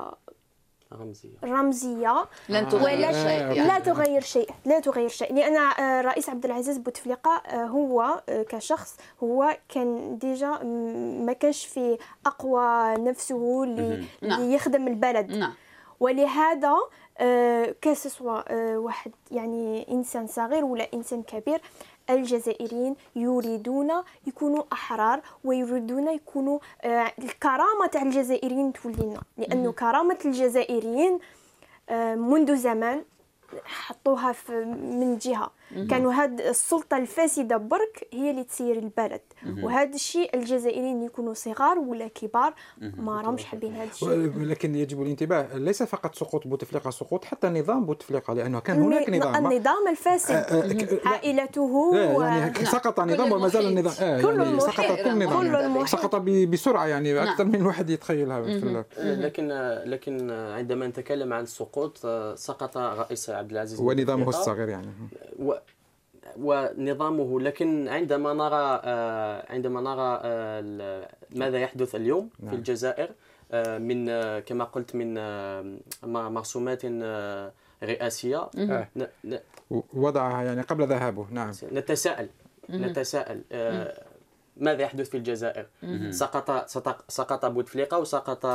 رمزية. 0.92 1.38
رمزية. 1.44 2.26
لن 2.48 2.68
تغير 2.68 3.12
شيء 3.12 3.40
يعني. 3.40 3.54
لا 3.54 3.78
تغير 3.78 4.20
شيء. 4.20 4.50
لا 4.64 4.80
تغير 4.80 5.08
شيء. 5.08 5.34
لأن 5.34 5.56
الرئيس 6.00 6.28
آه، 6.28 6.32
عبد 6.32 6.44
العزيز 6.44 6.78
بوتفليقة 6.78 7.42
آه، 7.46 7.64
هو 7.64 8.22
آه، 8.28 8.42
كشخص 8.42 8.96
هو 9.22 9.58
كان 9.68 10.18
ديجا 10.18 10.62
ما 11.26 11.32
كانش 11.32 11.66
في 11.66 11.98
أقوى 12.26 12.94
نفسه 12.96 13.64
نعم. 14.22 14.40
ليخدم 14.40 14.88
البلد. 14.88 15.30
نعم. 15.30 15.52
ولهذا 16.00 16.76
كسوا 17.82 18.42
واحد 18.76 19.12
يعني 19.30 19.86
إنسان 19.90 20.26
صغير 20.26 20.64
ولا 20.64 20.88
إنسان 20.94 21.22
كبير 21.22 21.60
الجزائريين 22.10 22.96
يريدون 23.16 23.90
يكونوا 24.26 24.62
أحرار 24.72 25.20
ويريدون 25.44 26.08
يكونوا 26.08 26.58
آه، 26.82 27.12
الكرامة 27.18 27.86
تاع 27.92 28.02
الجزائريين 28.02 28.72
تولينا. 28.72 29.20
لأنه 29.38 29.72
كرامة 29.72 30.18
الجزائريين 30.24 31.18
آه، 31.88 32.14
منذ 32.14 32.56
زمان 32.56 33.02
حطوها 33.64 34.32
في 34.32 34.52
من 34.74 35.18
جهة. 35.18 35.50
كانوا 35.90 36.12
هاد 36.12 36.40
السلطة 36.40 36.96
الفاسدة 36.96 37.56
برك 37.56 38.08
هي 38.12 38.30
اللي 38.30 38.44
تسير 38.44 38.78
البلد. 38.78 39.20
وهذا 39.62 39.94
الشيء 39.94 40.36
الجزائريين 40.36 41.02
يكونوا 41.02 41.34
صغار 41.34 41.78
ولا 41.78 42.08
كبار 42.08 42.54
ما 42.80 43.20
راهمش 43.20 43.44
حابين 43.44 43.74
هذا 43.74 43.90
الشيء. 43.90 44.32
لكن 44.36 44.74
يجب 44.74 45.02
الانتباه 45.02 45.56
ليس 45.56 45.82
فقط 45.82 46.14
سقوط 46.14 46.46
بوتفليقة 46.46 46.90
سقوط 46.90 47.24
حتى 47.24 47.48
نظام 47.48 47.84
بوتفليقة 47.86 48.34
لأنه 48.34 48.60
كان 48.60 48.82
هناك 48.82 49.10
نظام. 49.10 49.46
النظام 49.46 49.88
الفاسد. 49.90 50.34
آه، 50.34 50.38
آه، 50.38 51.08
عائلته 51.08 51.90
يعني 51.94 52.64
سقط 52.64 53.00
نظام 53.00 53.32
وما 53.32 53.48
زال 53.48 53.66
النظام. 53.66 53.94
آه 54.00 54.18
يعني 54.18 54.60
سقط 54.60 55.00
كل 55.04 55.24
نظام. 55.24 55.86
سقط 55.86 56.16
بسرعة 56.16 56.86
يعني 56.86 57.12
نعم. 57.12 57.28
أكثر 57.28 57.44
من 57.44 57.54
الواحد 57.54 57.90
يتخيلها 57.90 58.40
لكن 58.98 59.48
لكن 59.84 60.30
عندما 60.30 60.86
نتكلم 60.86 61.32
عن 61.32 61.42
السقوط 61.42 62.06
سقط 62.34 62.76
رئيس 62.76 63.30
عبد 63.36 63.52
العزيز 63.52 63.80
ونظامه 63.80 64.28
الصغير 64.28 64.68
يعني. 64.68 64.88
و 65.38 65.54
ونظامه 66.38 67.40
لكن 67.40 67.88
عندما 67.88 68.32
نرى 68.32 68.80
آه، 68.84 69.52
عندما 69.52 69.80
نرى 69.80 70.20
آه، 70.22 71.08
ماذا 71.34 71.58
يحدث 71.58 71.94
اليوم 71.94 72.30
نعم. 72.40 72.50
في 72.50 72.56
الجزائر 72.56 73.10
آه، 73.52 73.78
من 73.78 74.06
كما 74.40 74.64
قلت 74.64 74.94
من 74.94 75.14
مرسومات 76.04 76.82
رئاسية. 77.82 78.50
وضعها 79.70 80.42
يعني 80.42 80.60
قبل 80.60 80.86
ذهابه. 80.86 81.26
نعم. 81.30 81.50
نتساءل. 81.72 82.28
نتساءل 82.70 83.42
ماذا 84.56 84.82
يحدث 84.82 85.08
في 85.08 85.16
الجزائر؟ 85.16 85.66
سقط 86.10 86.68
سقط 87.08 87.46
بوتفليقة 87.46 87.98
وسقط 87.98 88.46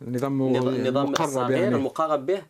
النظام 0.00 1.12
الصغير 1.20 1.62
يعني. 1.62 1.76
المقرب 1.76 2.26
به. 2.26 2.42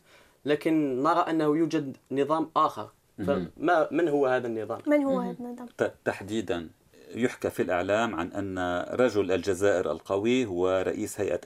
لكن 0.44 1.02
نرى 1.02 1.20
أنه 1.20 1.44
يوجد 1.44 1.96
نظام 2.10 2.50
آخر. 2.56 2.90
فما 3.26 3.88
من 3.90 4.08
هو 4.08 4.26
هذا 4.26 4.46
النظام؟ 4.46 4.80
من 4.86 5.02
هو 5.02 5.20
هذا 5.20 5.36
النظام؟ 5.40 5.68
تحديدا 6.04 6.68
يحكى 7.14 7.50
في 7.50 7.62
الإعلام 7.62 8.14
عن 8.14 8.32
أن 8.32 8.84
رجل 8.94 9.32
الجزائر 9.32 9.90
القوي 9.92 10.46
هو 10.46 10.82
رئيس 10.86 11.20
هيئة 11.20 11.40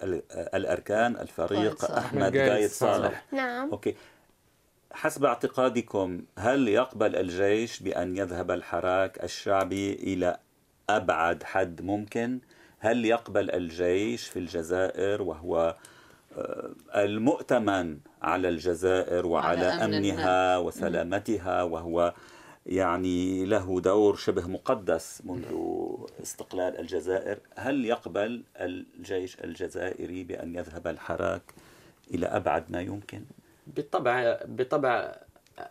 الأركان 0.54 1.16
الفريق 1.16 1.84
أحمد 1.90 2.36
قايد 2.36 2.70
صالح. 2.70 3.24
نعم. 3.32 3.70
أوكي. 3.70 3.94
حسب 4.92 5.24
اعتقادكم 5.24 6.22
هل 6.38 6.68
يقبل 6.68 7.16
الجيش 7.16 7.80
بأن 7.80 8.16
يذهب 8.16 8.50
الحراك 8.50 9.24
الشعبي 9.24 9.92
إلى 9.92 10.38
أبعد 10.90 11.42
حد 11.42 11.82
ممكن؟ 11.82 12.40
هل 12.78 13.04
يقبل 13.04 13.50
الجيش 13.50 14.28
في 14.28 14.38
الجزائر 14.38 15.22
وهو 15.22 15.58
آه، 15.58 15.76
المؤتمن 16.94 17.98
على 18.22 18.48
الجزائر 18.48 19.26
وعلى 19.26 19.66
أمنها 19.66 20.58
وسلامتها 20.58 21.62
وهو 21.62 22.14
يعني 22.66 23.44
له 23.44 23.80
دور 23.80 24.16
شبه 24.16 24.46
مقدس 24.46 25.22
منذ 25.24 25.44
استقلال 26.22 26.80
الجزائر. 26.80 27.38
هل 27.56 27.84
يقبل 27.84 28.42
الجيش 28.56 29.40
الجزائري 29.44 30.24
بأن 30.24 30.54
يذهب 30.54 30.86
الحراك 30.86 31.42
إلى 32.14 32.26
أبعد 32.26 32.64
ما 32.72 32.80
يمكن؟ 32.80 33.22
بالطبع 33.66 34.38
بالطبع 34.44 35.16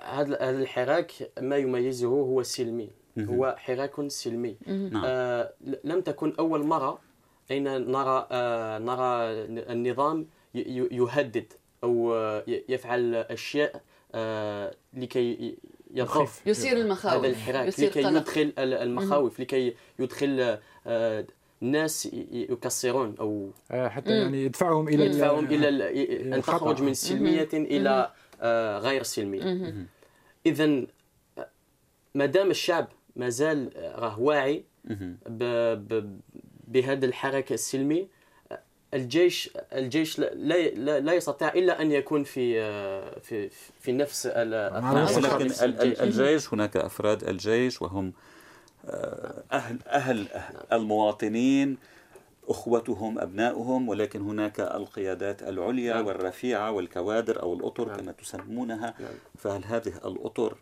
هذا 0.03 0.49
الحراك 0.49 1.11
ما 1.41 1.57
يميزه 1.57 2.07
هو 2.07 2.39
السلمي 2.41 2.89
هو 3.19 3.55
حراك 3.57 4.07
سلمي. 4.07 4.57
نعم. 4.67 5.03
آه 5.05 5.53
لم 5.83 6.01
تكن 6.01 6.33
أول 6.39 6.65
مرة 6.65 6.99
أين 7.51 7.63
نرى 7.91 8.27
آه 8.31 8.79
نرى 8.79 9.31
النظام 9.73 10.27
يهدد 10.53 11.53
أو 11.83 12.15
يفعل 12.47 13.15
أشياء 13.15 13.81
آه، 14.15 14.75
لكي 14.93 15.57
يخف 15.93 16.47
يثير 16.47 16.77
المخاوف. 16.77 17.25
هذا 17.25 17.27
الحراك. 17.27 17.79
لكي 17.79 18.01
يدخل 18.01 18.53
المخاوف. 18.57 19.39
لكي 19.39 19.75
يدخل 19.99 20.57
آه، 20.87 21.25
الناس 21.61 22.09
يكسرون 22.31 23.15
أو 23.19 23.49
آه، 23.71 23.89
حتى 23.89 24.11
يعني 24.11 24.45
يدفعهم 24.45 24.87
إلى 24.87 25.05
يدفعهم 25.05 25.45
إلى 25.45 26.35
أن 26.35 26.41
تخرج 26.41 26.81
من 26.81 26.93
سلمية 26.93 27.49
إلى 27.53 28.11
غير 28.79 29.03
سلمية. 29.03 29.73
اذا 30.45 30.85
ما 32.15 32.25
دام 32.25 32.51
الشعب 32.51 32.87
ما 33.15 33.29
زال 33.29 33.71
راه 33.75 34.19
واعي 34.19 34.63
بهذا 36.67 37.05
الحركة 37.05 37.53
السلمي 37.53 38.07
الجيش 38.93 39.49
الجيش 39.73 40.19
لا 40.19 40.33
لا, 40.33 40.99
لا 40.99 41.13
يستطيع 41.13 41.53
إلا 41.53 41.81
أن 41.81 41.91
يكون 41.91 42.23
في 42.23 42.61
في 43.21 43.49
في 43.79 43.91
نفس 43.91 44.27
لكن 44.27 45.51
الجيش 46.03 46.53
هناك 46.53 46.77
أفراد 46.77 47.23
الجيش 47.23 47.81
وهم 47.81 48.13
آه، 48.85 49.43
أهل 49.51 49.77
أهل 49.87 50.27
المواطنين 50.73 51.77
أخوتهم 52.47 53.19
ابنائهم 53.19 53.89
ولكن 53.89 54.21
هناك 54.21 54.59
القيادات 54.59 55.43
العليا 55.43 55.93
نعم. 55.93 56.05
والرفيعة 56.05 56.71
والكوادر 56.71 57.41
أو 57.41 57.53
الأطر 57.53 57.87
نعم. 57.87 57.97
كما 57.97 58.11
تسمونها 58.11 58.93
نعم. 58.99 59.13
فهل 59.37 59.65
هذه 59.65 59.93
الأطر 60.05 60.57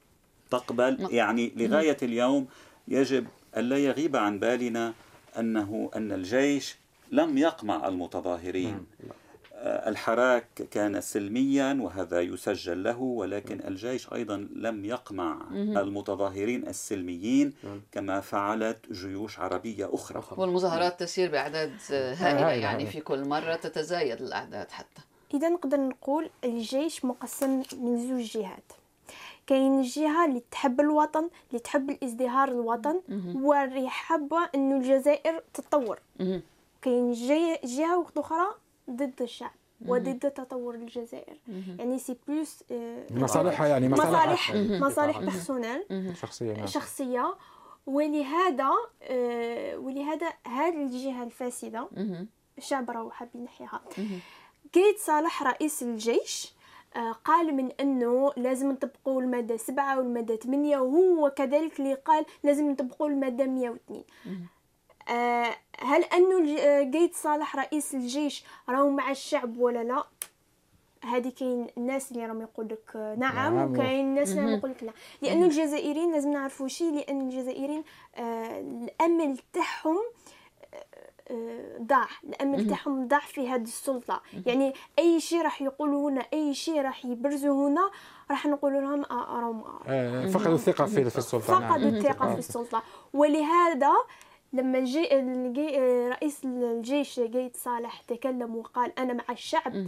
تقبل. 0.52 1.08
يعني 1.12 1.52
لغاية 1.56 1.98
اليوم 2.04 2.48
يجب 2.88 3.28
الا 3.58 3.78
يغيب 3.78 4.16
عن 4.16 4.40
بالنا 4.40 4.94
أنه 5.40 5.92
أن 5.96 6.12
الجيش 6.12 6.78
لم 7.12 7.38
يقمع 7.38 7.88
المتظاهرين. 7.88 8.86
آه، 9.56 9.90
الحراك 9.90 10.48
كان 10.72 11.02
سلميا 11.02 11.78
وهذا 11.82 12.22
يسجل 12.22 12.84
له 12.84 13.02
ولكن. 13.02 13.60
الجيش 13.68 14.14
أيضا 14.14 14.48
لم 14.56 14.86
يقمع 14.86 15.42
المتظاهرين 15.52 16.68
السلميين. 16.68 17.54
كما 17.92 18.20
فعلت 18.20 18.92
جيوش 18.92 19.40
عربية 19.40 19.90
أخرى. 19.94 20.24
والمظاهرات 20.38 21.00
تسير 21.00 21.32
بأعداد 21.32 21.74
هائلة 21.92 22.52
يعني 22.52 22.86
في 22.86 23.02
كل 23.02 23.28
مرة 23.28 23.56
تتزايد 23.56 24.22
الأعداد 24.22 24.72
حتى. 24.72 25.02
إذا 25.34 25.50
نقدر 25.50 25.80
نقول 25.80 26.30
الجيش 26.44 27.06
مقسم 27.06 27.64
من 27.78 28.08
زوج 28.08 28.22
جهات. 28.22 28.72
كاين 29.48 29.80
الجهة 29.80 30.26
اللي 30.26 30.42
تحب 30.52 30.80
الوطن 30.80 31.30
اللي 31.50 31.60
تحب 31.60 31.90
الازدهار 31.90 32.50
الوطن 32.50 33.02
واللي 33.36 33.90
حابة 33.90 34.50
إنه 34.56 34.78
الجزائر 34.78 35.44
تتطور. 35.54 36.00
كاين 36.82 37.12
جهة 37.64 38.06
أخرى 38.18 38.56
ضد 38.90 39.22
الشعب 39.22 39.52
وضد 39.88 40.32
تطور 40.32 40.76
الجزائر. 40.76 41.38
يعني 41.80 42.00
c'est 42.00 42.18
plus 42.28 42.64
آه، 42.72 43.06
مصالحها 43.12 43.68
يعني 43.68 43.90
مصالح 43.90 44.56
مصالح 44.56 45.20
personnels. 45.20 45.84
شخصية 46.18 46.54
نعم. 46.54 46.66
شخصية. 46.66 47.36
ولهذا 47.86 48.72
آه، 49.04 49.78
ولهذا 49.78 50.34
هذه 50.48 50.84
الجهة 50.84 51.24
الفاسدة 51.24 51.88
الشعب 52.58 52.90
راهو 52.90 53.12
حاب 53.12 53.30
ينحيها 53.36 53.82
قيد 54.74 54.98
صالح 54.98 55.44
رئيس 55.44 55.84
الجيش 55.84 56.54
آه، 56.96 57.12
قال 57.12 57.56
من 57.56 57.72
أنه 57.80 58.32
لازم 58.38 58.72
نطبقوا 58.72 59.22
المادة 59.22 59.58
سبعة 59.58 59.98
والمادة 59.98 60.36
ثمانية 60.36 60.78
وهو 60.78 61.30
كذلك 61.30 61.80
اللي 61.80 61.94
قال 61.94 62.26
لازم 62.44 62.72
نطبقوا 62.72 63.10
المادة 63.10 63.46
102 63.46 64.04
آه، 64.28 64.30
هل 65.80 66.04
انه 66.04 66.58
قيد 66.92 67.14
صالح 67.14 67.56
رئيس 67.56 67.96
الجيش 67.96 68.44
راهو 68.70 68.90
مع 68.90 69.12
الشعب 69.12 69.58
ولا 69.58 69.84
لا؟ 69.84 70.04
هذه 71.04 71.30
كاين 71.30 71.68
الناس 71.78 72.12
اللي 72.12 72.26
راهم 72.26 72.42
يقول 72.42 72.68
لك 72.68 72.96
نعم, 73.18 73.56
نعم. 73.56 73.74
وكاين 73.74 74.06
الناس 74.06 74.32
اللي 74.32 74.42
راهم 74.42 74.58
يقول 74.58 74.72
لك 74.72 74.84
لا. 74.84 74.92
لأنه 75.22 75.46
الجزائريين 75.46 76.12
لازم 76.12 76.32
نعرفوا 76.32 76.68
شيء 76.68 76.96
لأن 76.96 77.22
الجزائريين 77.22 77.84
آه 78.16 78.60
الأمل 78.60 79.38
تاعهم 79.54 79.98
آه، 81.32 81.78
ضاع. 81.82 82.08
الأمل 82.24 82.68
تاعهم 82.68 83.08
ضاع 83.08 83.20
في 83.20 83.50
هذه 83.50 83.62
السلطة. 83.62 84.22
يعني 84.46 84.74
أي 85.00 85.20
شيء 85.20 85.42
راح 85.42 85.62
يقولوا 85.62 86.10
هنا 86.10 86.26
أي 86.34 86.54
شيء 86.54 86.82
راح 86.82 87.06
يبرزوا 87.06 87.68
هنا 87.68 87.92
راح 88.32 88.46
نقول 88.46 88.74
لهم 88.74 89.04
آه 89.04 89.40
راهم 89.40 89.64
آه. 89.88 90.28
فقدوا 90.28 90.56
الثقة 90.56 90.86
في, 90.86 91.10
في 91.10 91.18
السلطة. 91.18 91.60
نعم. 91.60 91.70
فقدوا 91.72 91.90
الثقة 91.90 92.34
في 92.34 92.40
السلطة. 92.40 92.84
ولهذا 93.14 93.94
لما 94.54 94.80
جي 94.80 95.08
رئيس 96.10 96.46
الجيش 96.46 97.20
قيد 97.20 97.56
صالح 97.56 98.02
تكلم 98.02 98.56
وقال 98.56 99.00
أنا 99.00 99.14
مع 99.14 99.24
الشعب 99.30 99.88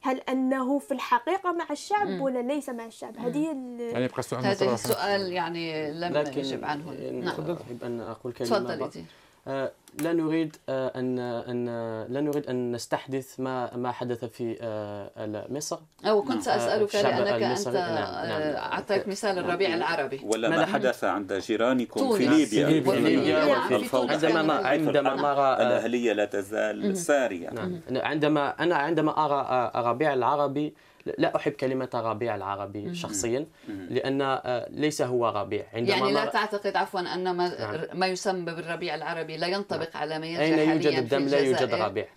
هل 0.00 0.20
أنه 0.20 0.78
في 0.78 0.94
الحقيقة 0.94 1.52
مع 1.52 1.66
الشعب 1.70 2.06
مم. 2.06 2.22
ولا 2.22 2.38
ليس 2.38 2.68
مع 2.68 2.86
الشعب؟ 2.86 3.16
هذه 3.18 3.44
يعني 3.44 4.04
يبقى 4.04 4.18
السؤال 4.18 4.44
هذا 4.46 4.74
السؤال 4.74 5.32
يعني 5.32 5.92
لم 5.92 6.16
يجب 6.16 6.64
عنه. 6.64 6.92
نعم. 7.10 7.56
أحب 7.56 7.84
أن 7.84 8.00
أقول 8.00 8.32
كلمة 8.32 8.50
تفضل 8.50 8.82
آه، 8.82 8.90
لا 10.02 10.12
نريد 10.12 10.56
آه، 10.68 10.92
أن 10.96 11.18
أن 11.18 11.66
لا 12.08 12.20
نريد 12.20 12.46
أن 12.46 12.72
نستحدث 12.72 13.40
ما 13.40 13.76
ما 13.76 13.92
حدث 13.92 14.24
في 14.24 14.56
آه، 14.60 15.46
مصر 15.50 15.78
أو 16.04 16.22
كنت 16.22 16.42
سأسألك 16.42 16.94
لأنك 16.94 17.42
أنت 17.42 17.68
نعم. 17.68 18.28
نعم. 18.28 18.42
اعطيت 18.56 19.08
مثال 19.08 19.38
الربيع 19.38 19.74
العربي. 19.74 20.20
ولا 20.24 20.48
ما 20.48 20.66
حدث 20.66 21.04
عند 21.04 21.32
جيرانكم 21.32 22.16
في 22.16 22.26
ليبيا؟ 22.26 22.66
في 22.66 23.00
ليبيا 23.00 23.54
عندما 23.94 24.54
عندما 24.54 25.14
نرى 25.14 25.66
الأهلية 25.66 26.12
لا 26.12 26.24
تزال 26.24 26.96
سارية. 26.96 27.50
نعم. 27.50 27.80
عندما 27.90 28.62
أنا 28.62 28.74
عندما 28.74 29.24
أرى 29.24 29.70
الربيع 29.74 30.14
العربي 30.14 30.74
لا 31.18 31.36
أحب 31.36 31.52
كلمة 31.52 31.88
ربيع 31.94 32.34
العربي 32.34 32.94
شخصيا 32.94 33.46
لأن 33.68 34.22
آه، 34.22 34.68
ليس 34.70 35.02
هو 35.02 35.28
ربيع. 35.28 35.66
عندما 35.74 35.96
يعني 35.96 36.12
لا 36.12 36.24
تعتقد 36.24 36.76
عفوا 36.76 37.00
أن 37.00 37.36
ما, 37.36 37.58
نعم. 37.58 37.98
ما 37.98 38.06
يسمى 38.06 38.40
بالربيع 38.40 38.94
العربي 38.94 39.36
لا 39.36 39.46
ينطبق 39.46 39.94
نعم. 39.94 40.02
على 40.02 40.18
ما 40.18 40.26
يجري 40.26 40.60
أين 40.62 40.70
يوجد 40.70 40.98
الدم؟ 40.98 41.26
لا 41.26 41.38
يوجد 41.38 41.74
ربيع. 41.74 42.08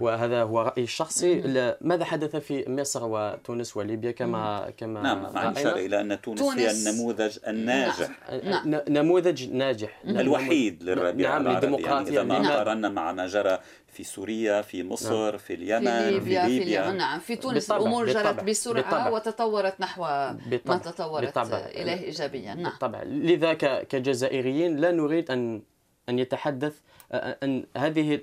وهذا 0.00 0.42
هو 0.42 0.60
رأيي 0.60 0.84
الشخصي. 0.84 1.42
ماذا 1.80 2.04
حدث 2.04 2.36
في 2.36 2.64
مصر 2.68 3.04
وتونس 3.04 3.76
وليبيا؟ 3.76 4.10
كما 4.10 4.72
كما 4.76 5.02
نعم 5.02 5.32
مع 5.34 5.50
نشار 5.50 5.76
إلى 5.76 6.00
أن 6.00 6.20
تونس, 6.20 6.40
تونس 6.40 6.58
هي 6.58 6.70
النموذج 6.70 7.38
الناجح. 7.46 8.08
نعم. 8.44 8.80
نموذج 8.88 9.50
ناجح. 9.50 10.02
الوحيد 10.04 10.82
للربيع 10.82 11.30
نعم 11.30 11.46
العربي. 11.46 11.82
يعني 11.82 12.08
إذا 12.08 12.22
ما 12.22 12.56
قارنا 12.56 12.88
مع 12.88 13.12
ما 13.12 13.26
جرى 13.26 13.58
في 13.92 14.04
سوريا 14.04 14.62
في 14.62 14.82
مصر 14.82 15.30
نعم. 15.30 15.38
في 15.38 15.54
اليمن 15.54 15.84
في 15.84 16.10
ليبيا 16.10 16.46
في, 16.46 16.58
ليبيا. 16.58 16.90
في 16.90 16.96
نعم 16.96 17.20
في 17.20 17.36
تونس 17.36 17.72
بالطبع. 17.72 17.76
الأمور 17.76 18.06
جرت 18.06 18.44
بسرعة 18.44 18.82
بالطبع. 18.82 19.08
وتطورت 19.08 19.80
نحو 19.80 20.02
بالطبع. 20.46 20.74
ما 20.74 20.82
تطورت 20.82 21.24
بالطبع. 21.24 21.58
إليه 21.58 22.04
ايجابيا 22.04 22.54
نعم 22.54 22.70
بالطبع 22.70 23.02
لذا 23.02 23.54
كجزائريين 23.82 24.76
لا 24.76 24.90
نريد 24.90 25.30
ان 25.30 25.62
أن 26.08 26.18
يتحدث 26.18 26.80
أن 27.12 27.64
هذه 27.76 28.20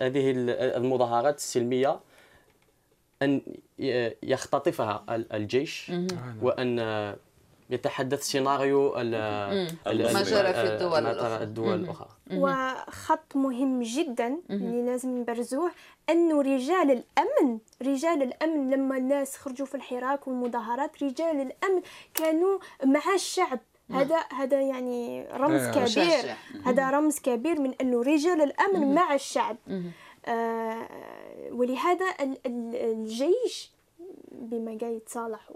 هذه 0.00 0.30
المظاهرات 0.76 1.36
السلمية 1.36 2.00
أن 3.22 3.42
يختطفها 4.22 5.04
الجيش 5.10 5.92
وأن 6.42 6.78
يتحدث 7.70 8.22
سيناريو 8.22 8.92
ما 8.94 10.22
جرى 10.22 10.52
في 10.52 10.62
الدول 10.62 11.06
الأخرى. 11.06 11.42
الدول 11.42 11.74
الأخرى. 11.74 12.08
وخط 12.32 13.36
مهم 13.36 13.82
جدا 13.82 14.38
اللي 14.50 14.82
لازم 14.86 15.18
نبرزوه 15.18 15.70
أنه 16.10 16.42
رجال 16.42 16.90
الأمن 16.90 17.58
رجال 17.82 18.22
الأمن 18.22 18.70
لما 18.70 18.96
الناس 18.96 19.36
خرجوا 19.36 19.66
في 19.66 19.74
الحراك 19.74 20.28
والمظاهرات 20.28 21.02
رجال 21.02 21.36
الأمن 21.36 21.82
كانوا 22.14 22.58
مع 22.84 23.00
الشعب. 23.14 23.58
هذا 23.90 24.18
هذا 24.32 24.60
يعني 24.60 25.26
رمز 25.32 25.62
آه، 25.62 25.70
كبير. 25.70 26.34
هذا 26.64 26.90
رمز 26.90 27.18
كبير 27.18 27.60
من 27.60 27.74
انه 27.80 28.02
رجال 28.02 28.42
الأمن 28.42 28.94
مع 28.94 29.14
الشعب. 29.14 29.56
آه 30.26 30.88
ولهذا 31.52 32.06
الجيش 32.56 33.70
بما 34.32 34.78
قال 34.80 34.96
يتصالح 34.96 35.50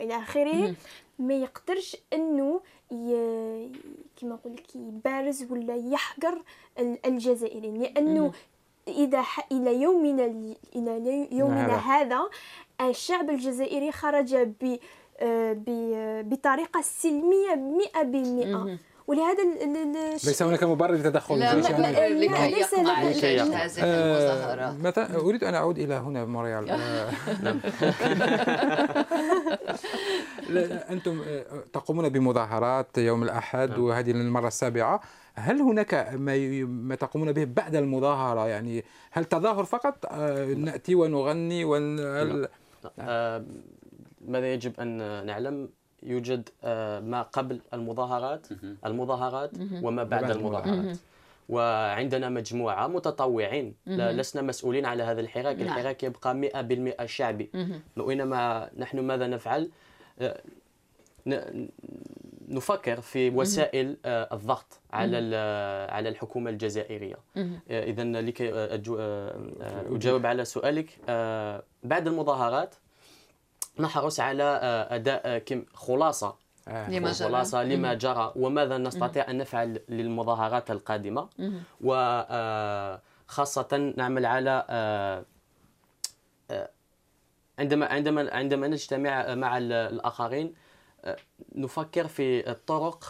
والى 0.00 0.16
آخره. 0.16 0.74
ما 1.18 1.34
يقدرش 1.34 1.96
إنه 2.12 2.60
ي... 2.92 3.12
كما 4.16 4.34
نقول 4.34 4.52
لك 4.52 4.76
يبارز 4.76 5.46
ولا 5.50 5.74
يحقر 5.74 6.42
الجزائريين 7.06 7.82
لأنه 7.82 8.32
إذا 8.88 9.22
ح... 9.22 9.46
إلى 9.52 9.82
يومنا 9.82 10.24
إلى 10.76 11.28
يومنا. 11.32 11.76
هذا. 11.76 12.28
الشعب 12.80 13.30
الجزائري 13.30 13.92
خرج 13.92 14.36
ب... 14.36 14.76
ب... 15.52 15.64
بطريقة 16.28 16.80
سلمية 16.80 17.78
100% 17.94 18.78
ولهذا 19.08 19.42
ليس 20.12 20.42
هناك 20.42 20.64
مبرر 20.64 20.94
لتدخل 20.94 21.38
لا 21.38 21.54
لا 21.54 22.48
ليس 22.48 22.74
لكي 22.74 23.42
آه 23.82 24.72
متى؟ 24.72 25.08
أريد 25.14 25.44
أن 25.44 25.54
أعود 25.54 25.78
إلى 25.78 25.94
هنا 25.94 26.24
موريال. 26.24 26.70
آه. 26.70 27.10
أنتم 30.90 31.22
آه، 31.28 31.44
تقومون 31.72 32.08
بمظاهرات 32.08 32.98
يوم 32.98 33.22
الأحد 33.22 33.70
نعم. 33.70 33.80
وهذه 33.80 34.10
المره 34.10 34.46
السابعة. 34.46 35.00
هل 35.34 35.60
هناك 35.60 35.94
ما 36.14 36.64
ما 36.64 36.94
تقومون 36.94 37.32
به 37.32 37.44
بعد 37.44 37.76
المظاهرة؟ 37.76 38.48
يعني 38.48 38.84
هل 39.10 39.24
تظاهر 39.24 39.64
فقط؟ 39.64 40.06
آه، 40.10 40.44
نأتي 40.44 40.94
ونغني 40.94 41.64
ون 41.64 41.96
ماذا 44.28 44.52
يجب 44.52 44.80
أن 44.80 45.26
نعلم؟ 45.26 45.68
يوجد 46.02 46.48
آه، 46.64 47.00
ما 47.00 47.22
قبل 47.22 47.60
المظاهرات 47.74 48.46
المظاهرات 48.86 49.50
وما 49.82 50.04
بعد 50.04 50.30
المظاهرات. 50.30 50.96
وعندنا 51.48 52.28
مجموعة 52.28 52.86
متطوعين. 52.86 53.74
لسنا 53.86 54.42
مسؤولين 54.42 54.86
على 54.86 55.02
هذا 55.02 55.20
الحراك. 55.20 55.56
نعم. 55.56 55.66
الحراك 55.66 56.02
يبقى 56.02 56.34
100% 56.34 57.06
شعبي. 57.06 57.50
وإنما 57.96 58.70
نحن 58.78 59.00
ماذا 59.00 59.26
نفعل؟ 59.26 59.70
آه، 60.20 60.42
نفكر 62.48 63.00
في 63.00 63.30
وسائل 63.30 63.96
آه، 64.04 64.28
الضغط 64.32 64.80
على 64.92 65.16
على 65.90 66.08
الحكومة 66.08 66.50
الجزائرية. 66.50 67.16
اذا 67.70 68.04
لكي 68.04 68.54
أجاوب 68.54 70.26
على 70.26 70.44
سؤالك. 70.44 70.98
بعد 71.82 72.06
المظاهرات 72.06 72.74
نحرص 73.80 74.20
على 74.20 74.42
آه، 74.62 74.94
أداء 74.94 75.22
آه، 75.24 75.38
كم 75.38 75.64
خلاصة 75.74 76.34
آه. 76.68 76.90
لما 76.90 77.12
جرى. 77.12 77.28
خلاصة 77.28 77.62
لما 77.62 77.94
جرى. 77.94 78.32
وماذا 78.36 78.78
نستطيع 78.78 79.30
أن 79.30 79.38
نفعل 79.38 79.80
للمظاهرات 79.88 80.70
القادمة؟ 80.70 81.28
وخاصه 81.80 83.76
نعمل 83.96 84.26
على 84.26 84.64
عندما 87.58 87.86
عندما 87.86 88.34
عندما 88.34 88.68
نجتمع 88.68 89.34
مع 89.34 89.58
الآخرين 89.58 90.54
نفكر 91.54 92.06
في 92.06 92.50
الطرق 92.50 93.04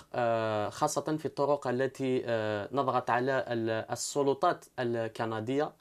خاصة 0.70 1.16
في 1.16 1.26
الطرق 1.26 1.68
التي 1.68 2.22
نضغط 2.72 3.10
على 3.10 3.44
السلطات 3.92 4.64
الكندية. 4.78 5.72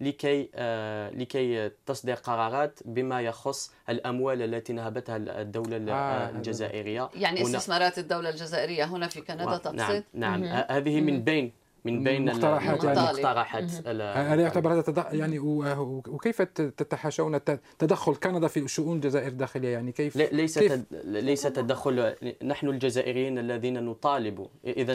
لكي 0.00 0.50
آه 0.54 1.10
لكي 1.10 1.70
تصدر 1.86 2.14
قرارات 2.14 2.80
بما 2.84 3.20
يخص 3.20 3.72
الأموال 3.88 4.42
التي 4.42 4.72
نهبتها 4.72 5.16
الدولة 5.16 5.76
آه, 5.76 5.94
آه، 5.94 6.30
الجزائرية. 6.30 7.10
يعني 7.14 7.42
استثمارات 7.42 7.98
الدولة 7.98 8.30
الجزائرية 8.30 8.84
هنا 8.84 9.08
في 9.08 9.20
كندا 9.20 9.56
تقصد؟ 9.56 10.04
نعم. 10.12 10.44
نعم 10.44 10.64
هذه 10.70 11.00
من 11.00 11.22
بين 11.24 11.52
من 11.86 12.04
بين 12.04 12.28
المقترحات 12.28 12.84
يعني. 12.84 13.00
المقترحات. 13.00 13.86
هل 14.16 14.40
يعتبر 14.40 14.72
هذا 14.72 14.80
تدخل 14.80 15.16
يعني 15.16 15.38
وكيف 15.38 16.42
تتحاشون 16.42 17.40
تدخل 17.78 18.14
كندا 18.14 18.48
في 18.48 18.68
شؤون 18.68 18.96
الجزائر 18.96 19.28
الداخلية؟ 19.28 19.68
يعني 19.68 19.92
كيف 19.92 20.16
ليس 20.16 20.58
كيف 20.58 20.80
ليس 21.04 21.42
تدخل 21.42 22.14
نحن 22.44 22.68
الجزائريين 22.68 23.38
الذين 23.38 23.84
نطالب. 23.84 24.46
اذا 24.66 24.94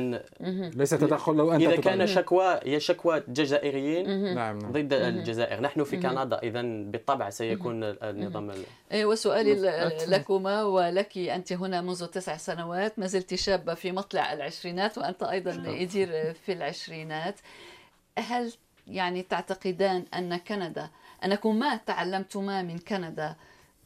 ليس 0.76 0.90
تدخل 0.90 1.36
لو 1.36 1.52
أنت 1.52 1.64
إذا 1.64 1.76
كان 1.76 2.08
شكوى 2.08 2.60
هي 2.64 2.80
شكوى 2.80 3.24
جزائريين 3.28 4.36
نعم 4.36 4.60
نعم. 4.60 4.72
ضد 4.72 4.94
الجزائر. 4.94 5.62
نحن 5.62 5.84
في 5.84 5.98
كندا 5.98 6.40
اذا 6.44 6.62
بالطبع 6.62 7.30
سيكون 7.30 7.84
النظام 7.84 8.52
إيه، 8.92 9.06
وسؤالي 9.06 9.54
لكما 10.08 10.64
ولك 10.64 11.18
أنت 11.18 11.54
هنا 11.54 11.82
منذ 11.82 12.06
تسع 12.06 12.38
سنوات 12.38 13.00
ما 13.00 13.08
زلت 13.08 13.36
شابة 13.36 13.74
في 13.74 13.92
مطلع 13.92 14.34
العشرينات 14.34 14.98
وأنت 14.98 15.24
أيضا 15.24 15.52
يدير 15.70 16.34
في 16.34 16.54
العشرينات. 16.54 16.81
هل 18.20 18.54
يعني 18.88 19.24
تعتقدان 19.24 20.06
أن 20.14 20.38
كندا 20.38 20.90
أنكم 21.26 21.56
ما 21.60 21.76
تعلمتما 21.76 22.62
من 22.62 22.78
كندا 22.80 23.36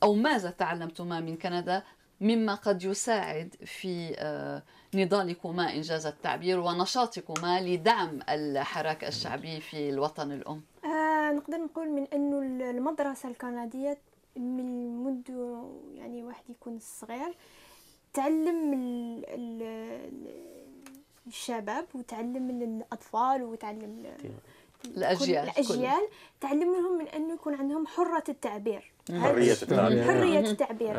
أو 0.03 0.13
ماذا 0.13 0.49
تعلمتما 0.49 1.19
من 1.19 1.37
كندا 1.37 1.83
مما 2.21 2.55
قد 2.55 2.83
يساعد 2.83 3.55
في 3.65 4.15
آه، 4.17 4.63
نضالكما 4.93 5.73
إنجاز 5.73 6.05
التعبير 6.05 6.59
ونشاطكما 6.59 7.61
لدعم 7.61 8.19
الحراك 8.29 9.03
الشعبي 9.03 9.59
في 9.59 9.89
الوطن 9.89 10.31
الأم؟ 10.31 10.61
آه 10.85 11.31
نقدر 11.31 11.57
نقول 11.57 11.89
من 11.89 12.07
أنه 12.13 12.39
المدرسة 12.69 13.29
الكندية 13.29 13.97
من 14.35 14.97
منذ 15.03 15.29
يعني 15.95 16.23
واحد 16.23 16.49
يكون 16.49 16.79
صغير 16.79 17.35
تعلم 18.13 18.73
الشباب 21.27 21.85
وتعلم 21.95 22.47
من 22.47 22.61
الأطفال 22.61 23.43
وتعلم 23.43 24.05
الأجيال 24.85 25.49
الأجيال 25.49 26.07
تعلم 26.41 26.73
لهم 26.73 26.97
من 26.97 27.07
أنه 27.07 27.33
يكون 27.33 27.55
عندهم 27.55 27.87
حرة 27.87 28.23
التعبير. 28.29 28.91
حرية 29.09 29.51
التعبير. 29.61 30.03
حرية 30.03 30.39
التعبير. 30.39 30.97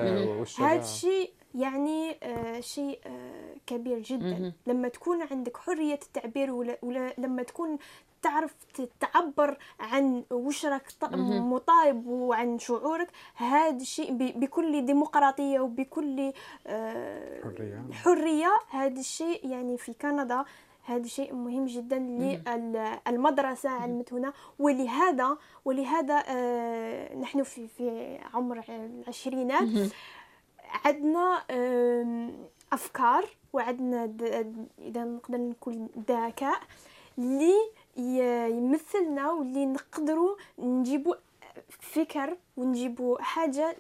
هذا 0.58 0.82
الشيء 0.82 1.30
يعني 1.54 2.16
آه 2.22 2.60
شيء 2.60 2.98
آه 3.06 3.54
كبير 3.66 3.98
جدا. 3.98 4.52
لما 4.66 4.88
تكون 4.88 5.22
عندك 5.22 5.56
حرية 5.56 5.98
التعبير 6.02 6.50
ولا, 6.50 6.78
ولا 6.82 7.14
لما 7.18 7.42
تكون 7.42 7.78
تعرف 8.22 8.54
تعبر 9.00 9.58
عن 9.80 10.24
وش 10.30 10.66
راك 10.66 10.82
مطالب 11.12 12.06
وعن 12.06 12.58
شعورك 12.58 13.08
هذا 13.34 13.76
الشيء 13.76 14.12
بكل 14.16 14.86
ديمقراطية 14.86 15.60
وبكل 15.60 16.32
آه، 16.66 17.42
حرية. 17.42 17.82
حرية 17.92 18.50
هذا 18.70 19.00
الشيء 19.00 19.46
يعني 19.46 19.78
في 19.78 19.92
كندا 19.92 20.44
هذا 20.84 21.06
شيء 21.06 21.34
مهم 21.34 21.66
جدا 21.66 21.98
للمدرسة 23.08 23.70
علمتنا 23.70 24.32
ولهذا 24.58 25.38
ولهذا 25.64 26.24
آه، 26.28 27.14
نحن 27.14 27.42
في 27.42 27.68
في 27.68 28.18
عمر 28.34 28.64
العشرينات 28.68 29.68
عندنا 30.84 31.42
أفكار 32.72 33.24
وعندنا 33.52 34.04
إذا 34.78 35.04
نقدر 35.04 35.38
نقول 35.38 35.88
ذكاء 36.08 36.60
اللي 37.18 37.54
يمثلنا 37.96 39.30
واللي 39.30 39.66
نقدروا 39.66 40.36
نجيبوا 40.58 41.14
فكر 41.80 42.36
ونجيبوا 42.56 43.22
حاجة 43.22 43.76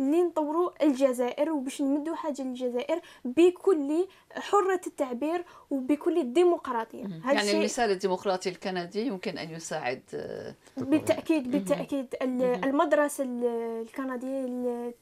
اللي 0.00 0.22
نطوروا 0.22 0.84
الجزائر 0.84 1.52
وباش 1.52 1.82
نمدوا 1.82 2.14
حاجة 2.14 2.42
للجزائر 2.42 3.00
بكل 3.24 4.06
حرة 4.30 4.80
التعبير 4.86 5.44
وبكل 5.70 6.32
ديمقراطيه 6.32 7.04
يعني 7.24 7.52
المثال 7.52 7.90
الديمقراطي 7.90 8.48
الكندي 8.48 9.06
يمكن 9.06 9.38
أن 9.38 9.50
يساعد 9.50 10.02
آه، 10.14 10.54
بالتاكيد 10.76 11.50
بالتأكيد. 11.50 12.14
المدرسة 12.22 13.24
الكندية 13.24 14.94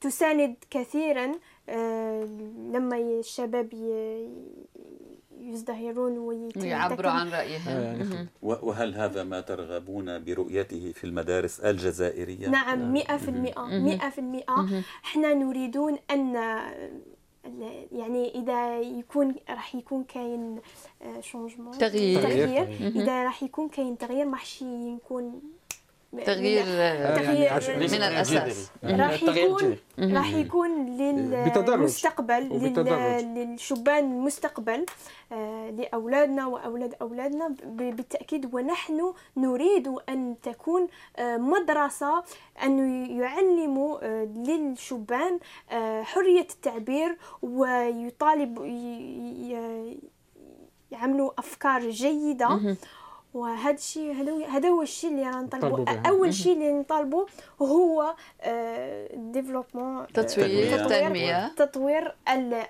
تساند 0.00 0.56
كثيرا 0.70 1.32
آه، 1.68 2.24
لما 2.72 2.96
الشباب 2.96 3.74
يزدهرون 5.44 6.18
ويعبروا 6.56 7.10
عن 7.10 7.28
رأيهم. 7.28 7.68
آه، 7.68 7.82
يعني 7.82 8.28
وهل 8.42 8.94
هذا 8.94 9.24
ما 9.24 9.40
ترغبون 9.40 10.24
برؤيته 10.24 10.92
في 10.92 11.04
المدارس 11.04 11.60
الجزائرية؟ 11.60 12.48
نعم 12.48 12.92
مئة 12.92 13.16
في 13.16 13.28
المئة 13.28 13.64
مئة 13.64 14.10
في 14.10 14.18
المئة. 14.18 14.84
إحنا 15.04 15.34
نريدون 15.34 15.98
أن 16.10 16.34
يعني 17.92 18.34
إذا 18.34 18.80
يكون 18.80 19.34
راح 19.48 19.74
يكون 19.74 20.04
كاين 20.04 20.60
شونجمون 21.20 21.78
تغيير, 21.78 22.22
تغيير. 22.22 22.62
إذا 23.02 23.24
راح 23.24 23.42
يكون 23.42 23.68
كاين 23.68 23.98
تغيير 23.98 24.24
ما 24.24 24.38
يكون 24.62 25.40
تغيير 26.26 26.64
تغيير 27.14 27.62
يعني 27.62 27.76
من 27.76 27.94
الاساس 27.94 28.70
راح 28.84 29.22
يكون 29.22 29.76
راح 29.98 30.34
يكون 30.34 30.86
للمستقبل 30.86 32.42
للشبان 33.34 34.04
المستقبل 34.04 34.86
آه، 35.32 35.70
لأولادنا 35.70 36.46
وأولاد 36.46 36.94
أولادنا 37.02 37.54
بالتأكيد. 37.64 38.54
ونحن 38.54 39.14
نريد 39.36 39.88
أن 40.08 40.36
تكون 40.42 40.88
آه، 41.16 41.36
مدرسة 41.36 42.24
أن 42.62 42.78
يعلموا 43.10 43.98
آه، 44.02 44.24
للشبان 44.24 45.38
حرية 46.02 46.46
التعبير 46.50 47.16
ويطالب 47.42 48.58
يعملوا 50.90 51.30
أفكار 51.38 51.90
جيدة. 51.90 52.76
وهذا 53.34 53.74
الشيء 53.74 54.12
هذا 54.48 54.68
هو 54.68 54.82
الشيء 54.82 55.10
اللي 55.10 55.22
رانا 55.22 55.40
نطالبوا 55.42 55.84
أول 56.08 56.34
شيء 56.34 56.52
اللي 56.52 56.72
نطالبوا 56.72 57.24
هو 57.62 58.14
développement 59.14 59.96
آه، 59.96 60.06
تطوير. 60.14 60.74
التنميه 60.80 61.48
تطوير. 61.48 62.14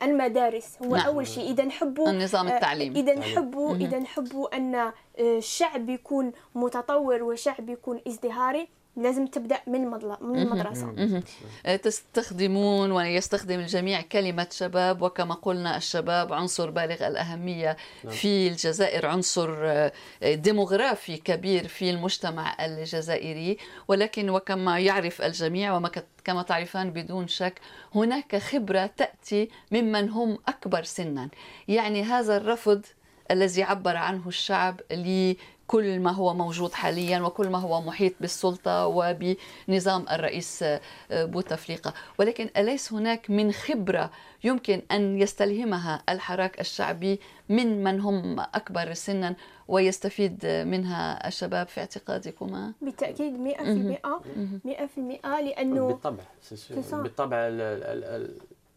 المدارس. 0.03 0.79
هو 0.83 0.97
نعم. 0.97 1.07
أول 1.07 1.27
شيء 1.27 1.51
إذا 1.51 1.65
نحبوا 1.65 2.11
النظام 2.11 2.49
آه، 2.49 2.55
التعليمي 2.55 3.01
إذا 3.01 3.15
نحبوا 3.15 3.77
إذا 3.77 3.99
نحبوا 3.99 4.57
أن 4.57 4.93
الشعب 5.19 5.89
يكون 5.89 6.33
متطور 6.55 7.23
وشعب 7.23 7.69
يكون 7.69 8.01
ازدهاري 8.09 8.69
لازم 8.97 9.27
تبدأ 9.27 9.61
من 9.67 9.81
من 10.21 10.39
المدرسة. 10.39 11.23
أه، 11.67 11.77
تستخدمون 11.77 12.93
ويستخدم 12.93 13.61
الجميع 13.61 14.01
كلمة 14.01 14.47
شباب 14.51 15.03
وكما 15.03 15.35
قلنا 15.35 15.77
الشباب 15.77 16.33
عنصر 16.33 16.71
بالغ 16.71 17.07
الأهمية 17.07 17.77
نعم. 18.05 18.13
في 18.13 18.49
الجزائر 18.49 19.07
عنصر 19.07 19.55
أه، 19.63 19.93
ديموغرافي 20.23 21.17
كبير 21.17 21.69
في 21.69 21.91
المجتمع 21.91 22.65
الجزائري. 22.65 23.59
ولكن 23.89 24.31
وكما 24.31 24.79
يعرف 24.79 25.23
الجميع 25.23 25.77
وما 25.77 25.91
كما 26.25 26.43
تعرفان 26.43 26.91
بدون 26.91 27.29
شك 27.29 27.61
هناك 27.95 28.37
خبرة 28.37 28.87
تأتي 28.87 29.49
ممن 29.73 30.11
هم 30.11 30.39
أكبر 30.49 30.83
سنا. 30.83 31.29
يعني 31.69 32.03
هذا 32.03 32.37
الرفض 32.37 32.83
الذي 33.31 33.63
عبر 33.63 33.97
عنه 33.97 34.29
الشعب 34.29 34.81
كل 35.67 36.01
ما 36.01 36.11
هو 36.11 36.35
موجود 36.35 36.73
حاليا 36.73 37.21
وكل 37.21 37.49
ما 37.49 37.59
هو 37.59 37.81
محيط 37.81 38.13
بالسلطة 38.21 38.87
وبنظام 38.87 40.07
الرئيس 40.11 40.63
آه، 40.63 40.81
بوتفليقة. 41.13 41.95
ولكن 42.19 42.51
أليس 42.57 42.93
هناك 42.93 43.31
من 43.31 43.53
خبرة 43.53 44.11
يمكن 44.45 44.83
أن 44.91 45.19
يستلهمها 45.19 46.03
الحراك 46.09 46.61
الشعبي 46.61 47.21
من 47.49 47.85
من 47.85 48.01
هم 48.01 48.41
أكبر 48.41 48.93
سنا 48.93 49.37
ويستفيد 49.69 50.47
منها 50.47 51.29
الشباب 51.29 51.69
في 51.69 51.81
اعتقادكما؟ 51.81 52.73
بالتأكيد 52.83 53.35
100% 53.35 53.59
100% 54.65 55.27
لأنه 55.27 55.87
بالطبع 55.87 56.25
بالطبع 56.93 57.37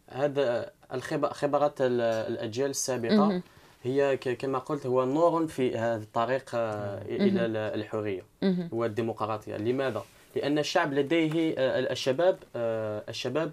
هذا 0.10 0.72
الخبرات 0.94 1.82
الأجيال 1.82 2.70
السابقة 2.70 3.42
هي 3.84 4.18
كما 4.18 4.58
قلت 4.60 4.86
هو 4.86 5.06
نور 5.06 5.48
في 5.48 5.78
هذا 5.78 6.04
الطريق 6.04 6.50
آه، 6.54 7.02
إلى 7.02 7.46
الحرية. 7.76 8.22
والديمقراطيه 8.72 9.58
لماذا؟ 9.58 10.04
لأن 10.36 10.60
الشعب 10.60 10.94
لديه 10.94 11.56
آه، 11.58 11.92
الشباب 11.92 12.38
آه، 12.56 13.04
الشباب 13.10 13.52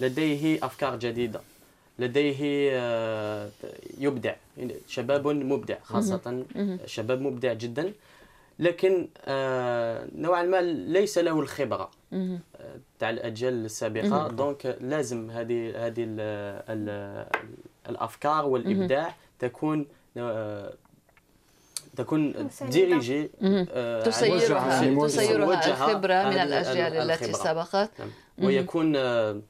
لديه 0.00 0.58
أفكار 0.62 0.96
جديدة. 0.96 1.40
لديه 1.98 2.36
يبدع. 3.98 4.34
شباب 4.88 5.26
مبدع 5.26 5.76
خاصة 5.82 6.44
شباب 6.86 7.20
مبدع 7.20 7.52
جدا. 7.52 7.92
لكن 8.58 9.08
نوعا 10.16 10.42
ما 10.42 10.60
ليس 10.62 11.18
له 11.18 11.40
الخبرة 11.40 11.90
تاع 12.98 13.10
الأجيال 13.10 13.64
السابقة. 13.64 14.28
دونك 14.28 14.76
لازم 14.80 15.30
هذه 15.30 15.86
هذه 15.86 16.06
الأفكار 17.88 18.46
والإبداع. 18.46 19.14
تكون 19.38 19.86
آه، 20.16 20.74
تكون 21.96 22.48
ديريجي 22.68 23.30
آه، 23.42 24.02
تسيرها 24.02 25.06
تسيرها 25.06 25.66
الخبرة 25.66 26.14
من 26.14 26.38
الأجيال 26.38 27.10
التي 27.10 27.32
سبقت. 27.32 27.90
نعم. 27.98 28.10
ويكون 28.38 28.96
آه، 28.96 29.40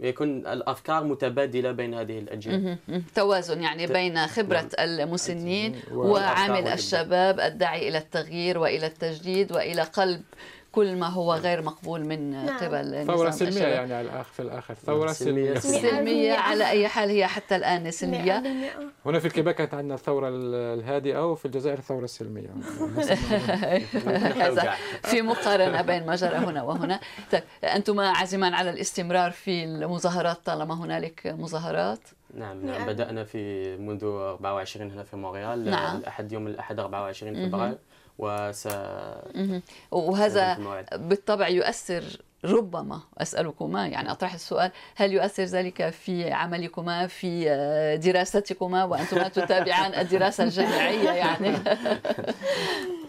يكون 0.00 0.46
الأفكار 0.46 1.04
متبادلة 1.04 1.72
بين 1.72 1.94
هذه 1.94 2.18
الأجيال. 2.18 2.78
توازن 3.14 3.62
يعني 3.62 3.86
بين 3.86 4.26
خبرة 4.26 4.60
نعم. 4.60 4.68
المسنين 4.78 5.80
وعامل 5.92 6.66
الشباب 6.66 7.40
الداعي 7.40 7.88
إلى 7.88 7.98
التغيير 7.98 8.58
وإلى 8.58 8.86
التجديد 8.86 9.52
وإلى 9.52 9.82
قلب 9.82 10.22
كل 10.76 10.96
ما 10.96 11.06
هو 11.06 11.34
غير 11.34 11.62
مقبول 11.62 12.04
من 12.04 12.30
نعم. 12.30 12.58
قبل 12.58 13.04
ثورة 13.06 13.30
سلمية 13.30 13.66
يعني 13.66 13.94
على 13.94 14.08
الآخر 14.08 14.32
في 14.32 14.42
الآخر. 14.42 14.74
ثورة 14.74 15.12
سلمية 15.12 15.54
سلمية. 15.54 16.32
على 16.32 16.70
أي 16.70 16.88
حال 16.88 17.10
هي 17.10 17.26
حتى 17.26 17.56
الآن 17.56 17.90
سلمية. 17.90 18.42
هنا 19.06 19.18
في 19.18 19.26
الكيباك 19.26 19.54
كانت 19.54 19.74
عندنا 19.74 19.94
الثورة 19.94 20.28
الهادئة 20.32 21.30
وفي 21.30 21.44
الجزائر 21.44 21.78
الثورة 21.78 22.04
السلمية 22.04 22.48
في 25.10 25.22
مقارنة 25.22 25.82
بين 25.82 26.06
ما 26.06 26.16
جرى 26.16 26.36
هنا 26.36 26.62
وهنا. 26.62 27.00
طيب 27.32 27.42
أنتما 27.64 28.08
عازمان 28.10 28.54
على 28.54 28.70
الاستمرار 28.70 29.30
في 29.30 29.64
المظاهرات 29.64 30.36
طالما 30.44 30.74
هنالك 30.74 31.26
مظاهرات؟ 31.26 32.00
نعم. 32.34 32.66
نعم 32.66 32.86
بدأنا 32.86 33.24
في 33.24 33.76
منذ 33.76 34.04
24 34.04 34.90
هنا 34.90 35.02
في 35.02 35.16
مونريال. 35.16 35.64
نعم. 35.64 35.96
الأحد 35.96 36.32
يوم 36.32 36.46
الأحد 36.46 36.80
24 36.80 37.48
فبراير. 37.48 37.78
وس 38.18 38.68
وهذا 39.90 40.58
بالطبع 40.96 41.48
يؤثر 41.48 42.04
ربما 42.44 43.00
أسألكما 43.18 43.86
يعني 43.86 44.10
أطرح 44.10 44.34
السؤال 44.34 44.70
هل 44.96 45.12
يؤثر 45.12 45.42
ذلك 45.42 45.90
في 45.90 46.32
عملكما 46.32 47.06
في 47.06 47.44
دراستكما؟ 48.02 48.84
وأنتما 48.84 49.28
تتابعان 49.38 50.00
الدراسة 50.00 50.44
الجامعية 50.44 51.10
يعني. 51.10 51.50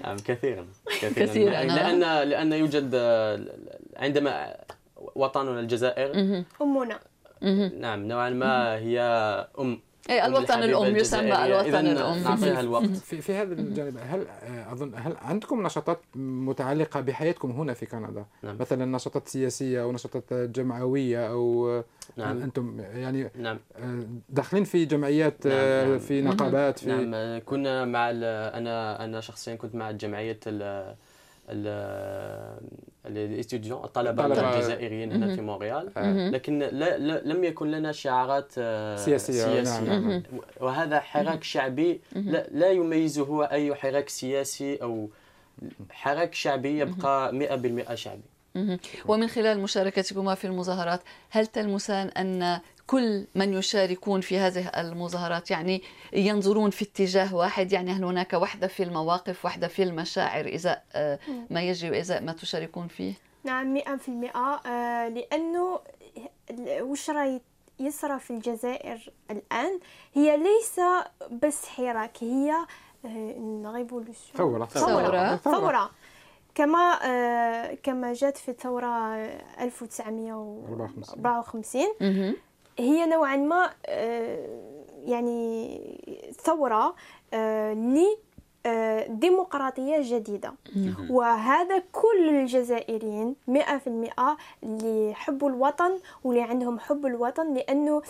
نعم 0.04 0.18
كثيرا. 0.18 0.68
كثيرا, 1.02 1.26
كثيرا 1.26 1.64
لأن 1.64 2.30
لأن 2.30 2.54
يوجد 2.54 2.96
عندما 3.98 4.56
وطننا 5.16 5.60
الجزائر 5.60 6.44
أمنا. 6.62 7.00
نعم 7.80 8.08
نوعا 8.08 8.30
ما 8.30 8.76
هي 8.76 9.00
ام 9.60 9.80
اي 10.10 10.26
الوطن 10.26 10.64
الأم 10.64 10.96
يسمى 10.96 11.46
الوطن 11.46 11.88
الأم 11.88 12.24
نعطيها 12.24 12.60
الوقت 12.60 12.90
في, 12.90 13.22
في 13.22 13.34
هذا 13.34 13.54
الجانب 13.54 13.98
هل 13.98 14.28
أظن 14.72 14.92
هل 14.96 15.16
عندكم 15.22 15.64
نشاطات 15.64 16.00
متعلقة 16.16 17.02
بحياتكم 17.02 17.52
هنا 17.52 17.74
في 17.74 17.86
كندا 17.86 18.26
نعم. 18.44 18.58
مثلا 18.60 18.86
نشاطات 18.86 19.28
سياسية 19.28 19.84
أو 19.84 19.92
نشاطات 19.92 20.34
جمعوية 20.34 21.32
أو 21.32 21.68
نعم. 22.18 22.42
أنتم 22.42 22.80
يعني 22.80 23.30
نعم. 23.36 23.60
داخلين 24.30 24.64
في 24.64 24.86
جمعيات 24.86 25.48
نعم. 25.48 25.90
نعم. 25.90 26.00
في 26.00 26.22
نقابات 26.22 26.80
في 26.80 26.88
نعم 26.88 27.40
كنا 27.46 27.86
مع 27.86 28.10
أنا 28.10 29.04
أنا 29.04 29.22
شخصيا 29.22 29.56
كنت 29.56 29.76
مع 29.76 29.92
جمعية 29.92 30.40
الاستوديون 33.06 33.84
الطلبه 33.84 34.26
الجزائريين 34.26 35.12
هنا 35.12 35.36
في 35.36 35.42
مونريال. 35.42 35.92
لكن 36.34 36.60
لا 36.60 36.98
لم 37.20 37.44
يكن 37.44 37.72
لنا 37.72 37.92
شعارات 37.92 38.52
سياسية, 39.00 39.18
سياسية. 39.18 39.62
نعم. 39.86 40.10
نعم. 40.12 40.24
وهذا 40.60 41.00
حراك 41.00 41.44
شعبي 41.44 42.02
لا, 42.16 42.48
لا 42.52 42.72
يميزه 42.72 43.46
أي 43.52 43.76
حراك 43.76 44.10
سياسي 44.10 44.76
أو 44.76 45.10
حراك 45.92 46.34
شعبي 46.34 46.80
يبقى 46.80 47.32
100% 47.92 47.94
شعبي. 47.94 48.22
ومن 49.08 49.28
خلال 49.28 49.60
مشاركتكما 49.60 50.36
في 50.36 50.46
المظاهرات 50.48 51.02
هل 51.30 51.48
تلمسان 51.48 52.08
أن 52.08 52.60
كل 52.88 53.28
من 53.36 53.54
يشاركون 53.54 54.22
في 54.22 54.38
هذه 54.38 54.68
المظاهرات 54.68 55.52
يعني 55.52 55.82
ينظرون 56.14 56.70
في 56.70 56.86
اتجاه 56.86 57.36
واحد 57.36 57.72
يعني 57.72 57.92
هل 57.92 58.04
هناك 58.04 58.34
وحدة 58.34 58.68
في 58.68 58.84
المواقف 58.84 59.46
وحدة 59.46 59.68
في 59.68 59.84
المشاعر 59.84 60.46
إذا 60.46 60.82
آه، 60.94 61.20
ما 61.50 61.62
يجري 61.62 61.92
وإذا 61.92 62.20
ما 62.20 62.32
تشاركون 62.32 62.88
فيه؟ 62.88 63.14
نعم 63.44 63.74
مئة 63.74 63.96
في 63.96 64.08
المئة 64.08 64.62
آه، 64.66 65.10
لأنه 65.10 65.80
وش 66.82 67.10
راي 67.10 67.42
يسرى 67.80 68.20
في 68.20 68.32
الجزائر 68.32 69.12
الآن 69.32 69.80
هي 70.14 70.38
ليس 70.38 70.80
بس 71.44 71.66
حراك 71.66 72.24
هي 72.24 72.54
ريفولوسيون 73.66 74.38
ثورة. 74.38 74.66
ثورة. 74.66 75.36
ثورة. 75.36 75.90
كما 76.56 77.00
كما 77.84 78.14
جات 78.14 78.38
في 78.38 78.52
الثورة 78.52 79.16
1954 79.62 82.36
هي 82.80 83.06
نوعا 83.06 83.36
ما 83.36 83.70
آه، 83.86 84.62
يعني 85.06 86.32
ثورة 86.44 86.96
آه، 87.34 87.74
ل 87.74 88.18
آه، 88.66 89.08
ديمقراطية 89.08 89.98
جديدة. 90.02 90.54
وهذا 91.10 91.84
كل 91.92 92.30
الجزائريين 92.30 93.36
مئة 93.48 93.78
في 93.78 93.88
المئة 93.88 94.38
اللي 94.64 95.10
يحبوا 95.12 95.50
الوطن 95.50 96.00
واللي 96.24 96.42
عندهم 96.42 96.80
حب 96.80 97.06
الوطن 97.06 97.54
لأنه 97.54 98.02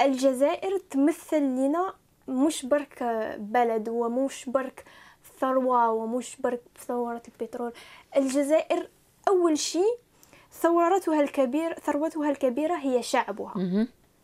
الجزائر 0.00 0.78
تمثل 0.90 1.42
لنا 1.42 1.94
مش 2.28 2.66
برك 2.66 3.02
بلد 3.38 3.88
ومش 3.88 4.44
برك 4.50 4.84
ثروة 5.40 5.90
ومش 5.90 6.36
برك 6.40 6.62
ثورة 6.86 7.22
البترول. 7.28 7.72
الجزائر 8.16 8.88
أول 9.28 9.58
شيء 9.58 9.98
ثورتها 10.52 11.20
الكبير 11.20 11.74
ثروتها 11.74 12.30
الكبيرة 12.30 12.74
هي 12.74 13.02
شعبها. 13.02 13.54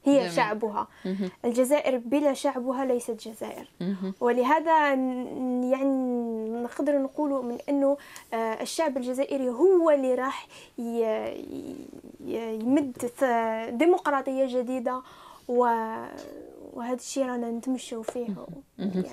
هي 0.05 0.19
جميل. 0.19 0.33
شعبها. 0.33 0.89
الجزائر 1.45 1.99
بلا 1.99 2.35
شعبها 2.35 2.85
ليست 2.85 3.29
جزائر. 3.29 3.69
ولهذا 4.21 4.89
يعني 5.71 5.85
نقدر 6.63 6.99
نقول 6.99 7.45
من 7.45 7.59
أنه 7.69 7.97
آه، 8.35 8.63
الشعب 8.63 8.97
الجزائري 8.97 9.49
هو 9.49 9.91
اللي 9.91 10.15
راح 10.15 10.47
يمد 12.27 13.11
ديمقراطية 13.79 14.61
جديدة 14.61 15.03
وهذا 15.49 16.95
الشيء 16.95 17.27
رانا 17.27 17.51
نتمشوا 17.51 18.03
فيه. 18.03 18.29
يعني 18.79 19.05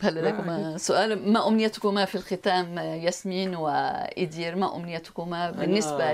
هل 0.00 0.14
لديكما 0.14 0.76
سؤال 0.76 1.32
ما 1.32 1.48
أمنيتكما 1.48 2.04
في 2.04 2.14
الختام 2.14 2.78
ياسمين 2.78 3.54
وإيدير 3.54 4.56
ما 4.56 4.76
أمنيتكما 4.76 5.50
بالنسبة 5.50 6.12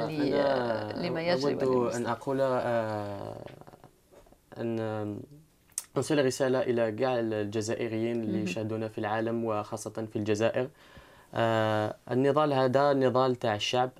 لما 0.94 1.20
يجري 1.20 1.64
أود 1.64 1.94
أن 1.94 2.06
أقول 2.06 2.40
آه، 2.40 3.36
أن 4.58 5.20
أرسل 5.96 6.26
رسالة 6.26 6.60
إلى 6.60 6.92
كاع 6.92 7.18
الجزائريين 7.18 8.22
اللي 8.22 8.42
يشاهدونا 8.42 8.88
في 8.88 8.98
العالم 8.98 9.44
وخاصة 9.44 10.06
في 10.12 10.16
الجزائر. 10.16 10.68
آه، 11.34 11.96
النضال 12.10 12.52
هذا 12.52 12.92
نضال 12.92 13.36
تاع 13.36 13.54
الشعب. 13.54 13.90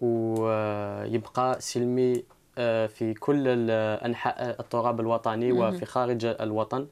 ويبقى 0.00 1.60
سلمي 1.60 2.24
آه، 2.58 2.86
في 2.86 3.14
كل 3.14 3.70
أنحاء 3.70 4.60
التراب 4.60 5.00
الوطني 5.00 5.52
وفي 5.52 5.84
خارج 5.84 6.24
الوطن. 6.24 6.86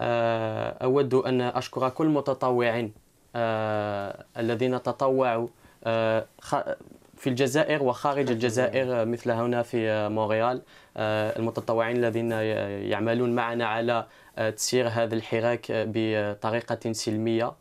أود 0.00 1.14
أن 1.14 1.40
أشكر 1.40 1.88
كل 1.88 2.06
المتطوعين 2.06 2.92
آه، 3.36 4.24
الذين 4.38 4.82
تطوعوا 4.82 5.48
آه، 5.84 6.26
في 7.16 7.26
الجزائر 7.26 7.82
وخارج 7.82 8.30
الجزائر 8.30 9.04
مثل 9.04 9.30
هنا 9.30 9.62
في 9.62 10.08
مونريال 10.08 10.62
المتطوعين 10.96 11.96
الذين 11.96 12.32
يعملون 12.90 13.34
معنا 13.34 13.66
على 13.66 14.06
تسيير 14.56 14.88
هذا 14.88 15.14
الحراك 15.14 15.66
بطريقة 15.70 16.92
سلمية. 16.92 17.52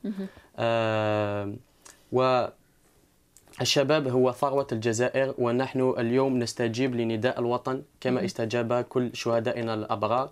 والشباب 2.12 4.08
هو 4.08 4.32
ثروة 4.32 4.68
الجزائر 4.72 5.34
ونحن 5.38 5.94
اليوم 5.98 6.40
نستجيب 6.40 6.96
لنداء 6.96 7.40
الوطن 7.40 7.82
كما 8.02 8.26
استجاب 8.26 8.82
كل 8.82 9.10
شهدائنا 9.14 9.74
الأبرار. 9.74 10.30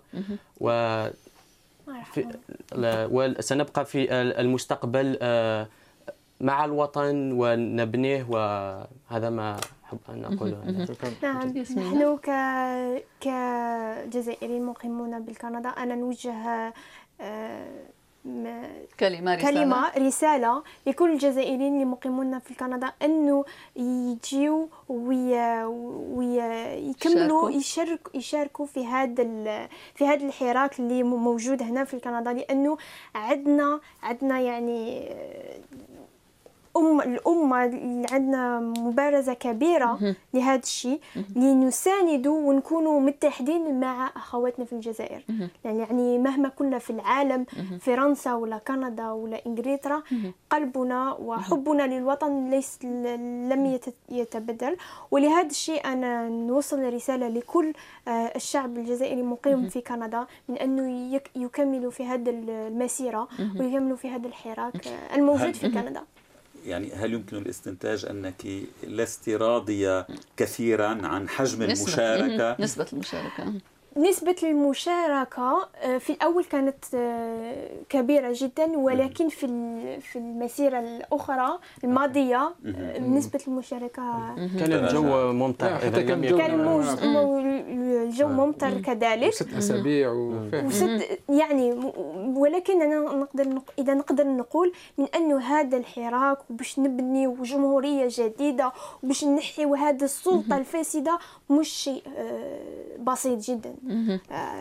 و 0.60 0.70
في 2.12 2.26
وسنبقى 3.10 3.84
في 3.84 4.12
المستقبل 4.12 5.18
آه، 5.22 5.68
مع 6.40 6.64
الوطن 6.64 7.32
ونبنيه 7.32 8.26
وهذا 8.28 9.30
ما 9.30 9.56
أحب 9.84 9.98
أن 10.08 10.24
أقوله. 10.24 10.86
نعم. 11.22 11.48
نحن 11.76 12.16
ك... 12.16 12.30
كجزائريين 13.20 14.64
مقيمون 14.66 15.20
بالكندا. 15.20 15.68
أنا 15.68 15.94
نوجه 15.94 16.72
آه، 17.20 17.68
كلمة 19.00 19.34
رسالة. 19.34 19.50
كلمة 19.50 19.92
رسالة 19.98 20.62
لكل 20.86 21.12
الجزائريين 21.12 21.74
اللي 21.74 21.84
مقيمون 21.84 22.38
في 22.38 22.54
كندا 22.54 22.92
أنه 23.02 23.44
يجيو 23.76 24.68
وي 24.88 25.64
ويكملوا 25.64 27.50
يشارك 27.50 28.08
يشاركوا 28.14 28.66
في 28.66 28.86
هذا 28.86 29.24
في 29.94 30.06
هذا 30.06 30.26
الحراك 30.26 30.80
اللي 30.80 31.02
موجود 31.02 31.62
هنا 31.62 31.84
في 31.84 32.00
كندا 32.00 32.32
لأنه 32.32 32.76
عندنا 33.14 33.80
عندنا 34.02 34.40
يعني 34.40 35.08
الأمة 36.80 37.04
الأمة 37.04 37.64
اللي 37.64 38.06
عندنا 38.12 38.60
مبارزة 38.60 39.34
كبيرة 39.34 40.14
لهذا 40.34 40.60
الشيء 40.62 41.00
لنساندوا 41.36 42.38
ونكونوا 42.48 43.00
متحدين 43.00 43.80
مع 43.80 44.10
أخواتنا 44.16 44.64
في 44.64 44.72
الجزائر. 44.72 45.22
يعني 45.64 46.18
مهما 46.18 46.48
كنا 46.48 46.78
في 46.78 46.90
العالم 46.90 47.44
فرنسا 47.80 48.34
ولا 48.34 48.58
كندا 48.58 49.10
ولا 49.10 49.46
إنجلترا 49.46 50.02
قلبنا 50.50 51.12
وحبنا 51.12 51.82
للوطن 51.82 52.50
ليس 52.50 52.78
لم 52.84 53.78
يتبدل. 54.08 54.76
ولهذا 55.10 55.46
الشيء 55.46 55.84
أنا 55.84 56.28
نوصل 56.28 56.94
رسالة 56.94 57.28
لكل 57.28 57.72
آه، 58.08 58.10
الشعب 58.10 58.78
الجزائري 58.78 59.22
مقيم 59.22 59.68
في 59.68 59.80
كندا 59.80 60.26
من 60.48 60.56
أنه 60.56 61.20
يكملوا 61.36 61.90
في 61.90 62.04
هذه 62.04 62.30
المسيرة 62.30 63.28
ويكملوا 63.60 63.96
في 63.96 64.08
هذا 64.08 64.26
الحراك 64.26 64.86
آه، 64.86 65.14
الموجود 65.16 65.54
في 65.54 65.68
كندا. 65.68 66.02
يعني 66.66 66.92
هل 66.92 67.12
يمكن 67.12 67.36
الاستنتاج 67.36 68.06
أنك 68.06 68.46
لست 68.84 69.28
راضيه 69.28 70.06
كثيرا 70.36 71.06
عن 71.06 71.28
حجم 71.28 71.62
نسبة. 71.62 71.86
المشاركة؟ 71.86 72.56
نسبة 72.62 72.86
المشاركة. 72.92 73.52
نسبة 73.96 74.36
المشاركة 74.42 75.68
آه، 75.82 75.98
في 75.98 76.10
الأول 76.10 76.44
كانت 76.44 76.84
آه، 76.94 77.68
كبيرة 77.88 78.32
جدا 78.36 78.78
ولكن 78.78 79.28
في 79.28 79.46
في 80.00 80.18
المسيرة 80.18 80.80
الأخرى 80.80 81.58
الماضية 81.84 82.54
آه، 82.66 82.98
نسبة 82.98 83.40
المشاركة 83.48 84.34
كان 84.58 84.72
الجو 84.72 85.32
ممطر 85.32 85.78
كان 85.78 86.64
الجو 88.08 88.28
ممطر 88.28 88.80
كذلك. 88.80 89.32
ست 89.32 89.54
أسابيع 89.54 90.10
وست 90.64 91.20
يعني 91.28 91.72
ولكن 92.36 92.82
أنا 92.82 93.00
نقدر 93.00 93.60
إذا 93.78 93.94
نقدر 93.94 94.26
نقول 94.26 94.72
من 94.98 95.06
أنه 95.14 95.40
هذا 95.40 95.76
الحراك 95.76 96.38
وباش 96.50 96.78
نبني 96.78 97.34
جمهورية 97.42 98.08
جديدة 98.10 98.72
وباش 99.02 99.24
ننحيو 99.24 99.74
هذه 99.74 100.04
السلطة 100.04 100.56
الفاسدة 100.56 101.18
مش 101.50 101.68
شيء 101.68 102.02
بسيط 102.98 103.38
جدا. 103.38 103.74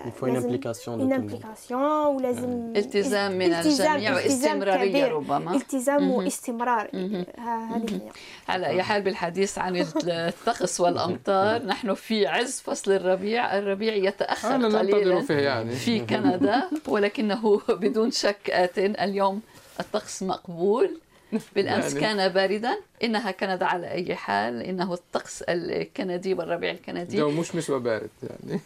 il 0.08 0.14
faut 0.14 0.26
implication 0.26 1.14
implication 1.14 2.16
ولازم 2.15 2.74
التزام 2.76 3.32
من 3.32 3.53
الجميع 3.53 4.15
واستمراريه 4.15 5.07
ربما 5.07 5.55
التزام 5.55 6.11
واستمرار 6.11 6.89
هذه 7.38 8.01
على 8.49 8.67
اي 8.67 8.84
حال 8.84 9.01
بالحديث 9.01 9.57
عن 9.57 9.76
الطقس 10.07 10.80
والأمطار 10.80 11.65
نحن 11.65 11.93
في 11.93 12.28
عز 12.28 12.61
فصل 12.61 12.91
الربيع 12.91 13.57
الربيع 13.57 13.93
يتأخر 13.93 14.78
قليلا 14.78 15.22
فيه 15.22 15.34
يعني. 15.34 15.72
في 15.72 15.99
كندا 15.99 16.63
ولكنه 16.88 17.61
بدون 17.82 18.11
شك 18.11 18.49
ات 18.49 18.78
اليوم 18.78 19.41
الطقس 19.80 20.24
مقبول. 20.24 20.97
بالامس 21.56 21.94
يعني. 21.94 22.00
كان 22.00 22.30
باردا. 22.30 22.78
إنها 23.04 23.32
كندا 23.32 23.66
على 23.66 23.92
أي 23.92 24.16
حال. 24.16 24.62
إنه 24.62 24.94
الطقس 24.94 25.42
الكندي 25.42 26.34
والربيع 26.34 26.72
الكندي. 26.72 27.18
جو 27.18 27.30
مشمس 27.30 27.70
وبارد 27.70 28.10
يعني. 28.24 28.62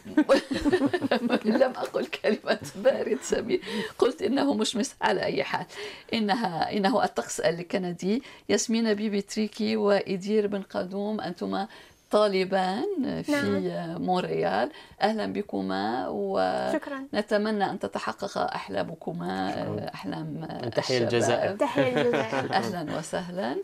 لم 1.46 1.74
أقل 1.76 2.06
كلمة 2.06 2.60
بارد 2.76 3.18
سمير. 3.22 3.62
قلت 3.98 4.22
إنه 4.22 4.54
مشمس 4.54 4.96
على 5.02 5.24
أي 5.24 5.44
حال. 5.44 5.66
إنها 6.14 6.72
إنه 6.78 7.04
الطقس 7.04 7.40
الكندي. 7.40 8.24
ياسمين 8.50 8.94
بيبي 8.94 9.22
تريكي 9.22 9.76
وايدير 9.76 10.48
بن 10.48 10.62
قدوم 10.62 11.22
أنتما 11.22 11.68
طالبان 12.14 13.22
في 13.22 13.32
نعم. 13.32 14.02
مونريال. 14.02 14.70
أهلا 15.02 15.34
بكما 15.34 16.08
ونتمنى 16.10 17.70
أن 17.70 17.80
تتحقق 17.80 18.38
أحلامكما 18.38 19.54
أحلام 19.94 20.48
تحية 20.76 20.98
الجزائر. 20.98 21.56
تحية 21.56 22.02
الجزائر. 22.02 22.54
أهلا 22.62 22.98
وسهلا. 22.98 23.56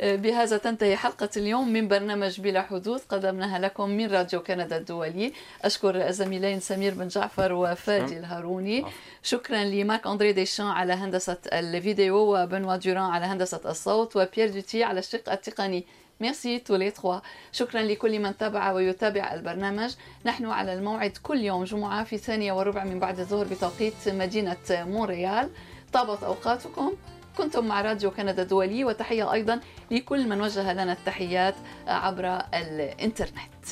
بهذا 0.00 0.56
تنتهي 0.56 0.96
حلقة 0.96 1.28
اليوم 1.36 1.72
من 1.72 1.88
برنامج 1.88 2.40
بلا 2.40 2.62
حدود. 2.62 3.00
قدمناها 3.08 3.58
لكم 3.58 3.90
من 3.90 4.06
راديو 4.10 4.42
كندا 4.42 4.76
الدولي. 4.76 5.32
أشكر 5.64 6.08
الزميلين 6.08 6.60
سمير 6.60 6.94
بن 6.94 7.08
جعفر 7.08 7.52
وفادي 7.52 8.18
الهاروني. 8.18 8.84
شكرا 9.22 9.64
لمارك 9.64 10.06
اندري 10.06 10.32
ديشان 10.32 10.66
على 10.66 10.92
هندسة 10.92 11.38
الفيديو 11.52 12.16
وبنوا 12.16 12.76
دوران 12.76 13.10
على 13.10 13.24
هندسة 13.24 13.60
الصوت 13.64 14.16
وبيير 14.16 14.50
دوتي 14.50 14.84
على 14.84 14.98
الشق 14.98 15.32
التقني. 15.32 15.84
merci 16.20 16.58
tous 16.58 16.76
les 16.76 16.90
trois 16.90 17.18
شكرا 17.52 17.82
لكل 17.82 18.18
من 18.18 18.36
تابع 18.36 18.72
ويتابع 18.72 19.34
البرنامج 19.34 19.94
نحن 20.26 20.46
على 20.46 20.74
الموعد 20.74 21.16
كل 21.22 21.40
يوم 21.40 21.64
جمعة 21.64 22.04
في 22.04 22.18
ثانية 22.18 22.52
وربع 22.52 22.84
من 22.84 22.98
بعد 22.98 23.20
الظهر 23.20 23.46
بتوقيت 23.46 24.08
مدينة 24.08 24.56
مونريال 24.70 25.50
طابت 25.92 26.22
أوقاتكم 26.22 26.92
كنتم 27.36 27.66
مع 27.66 27.80
راديو 27.82 28.10
كندا 28.10 28.42
الدولي 28.42 28.84
وتحية 28.84 29.32
أيضا 29.32 29.60
لكل 29.90 30.28
من 30.28 30.40
وجه 30.40 30.72
لنا 30.72 30.92
التحيات 30.92 31.54
عبر 31.86 32.42
الإنترنت 32.54 33.64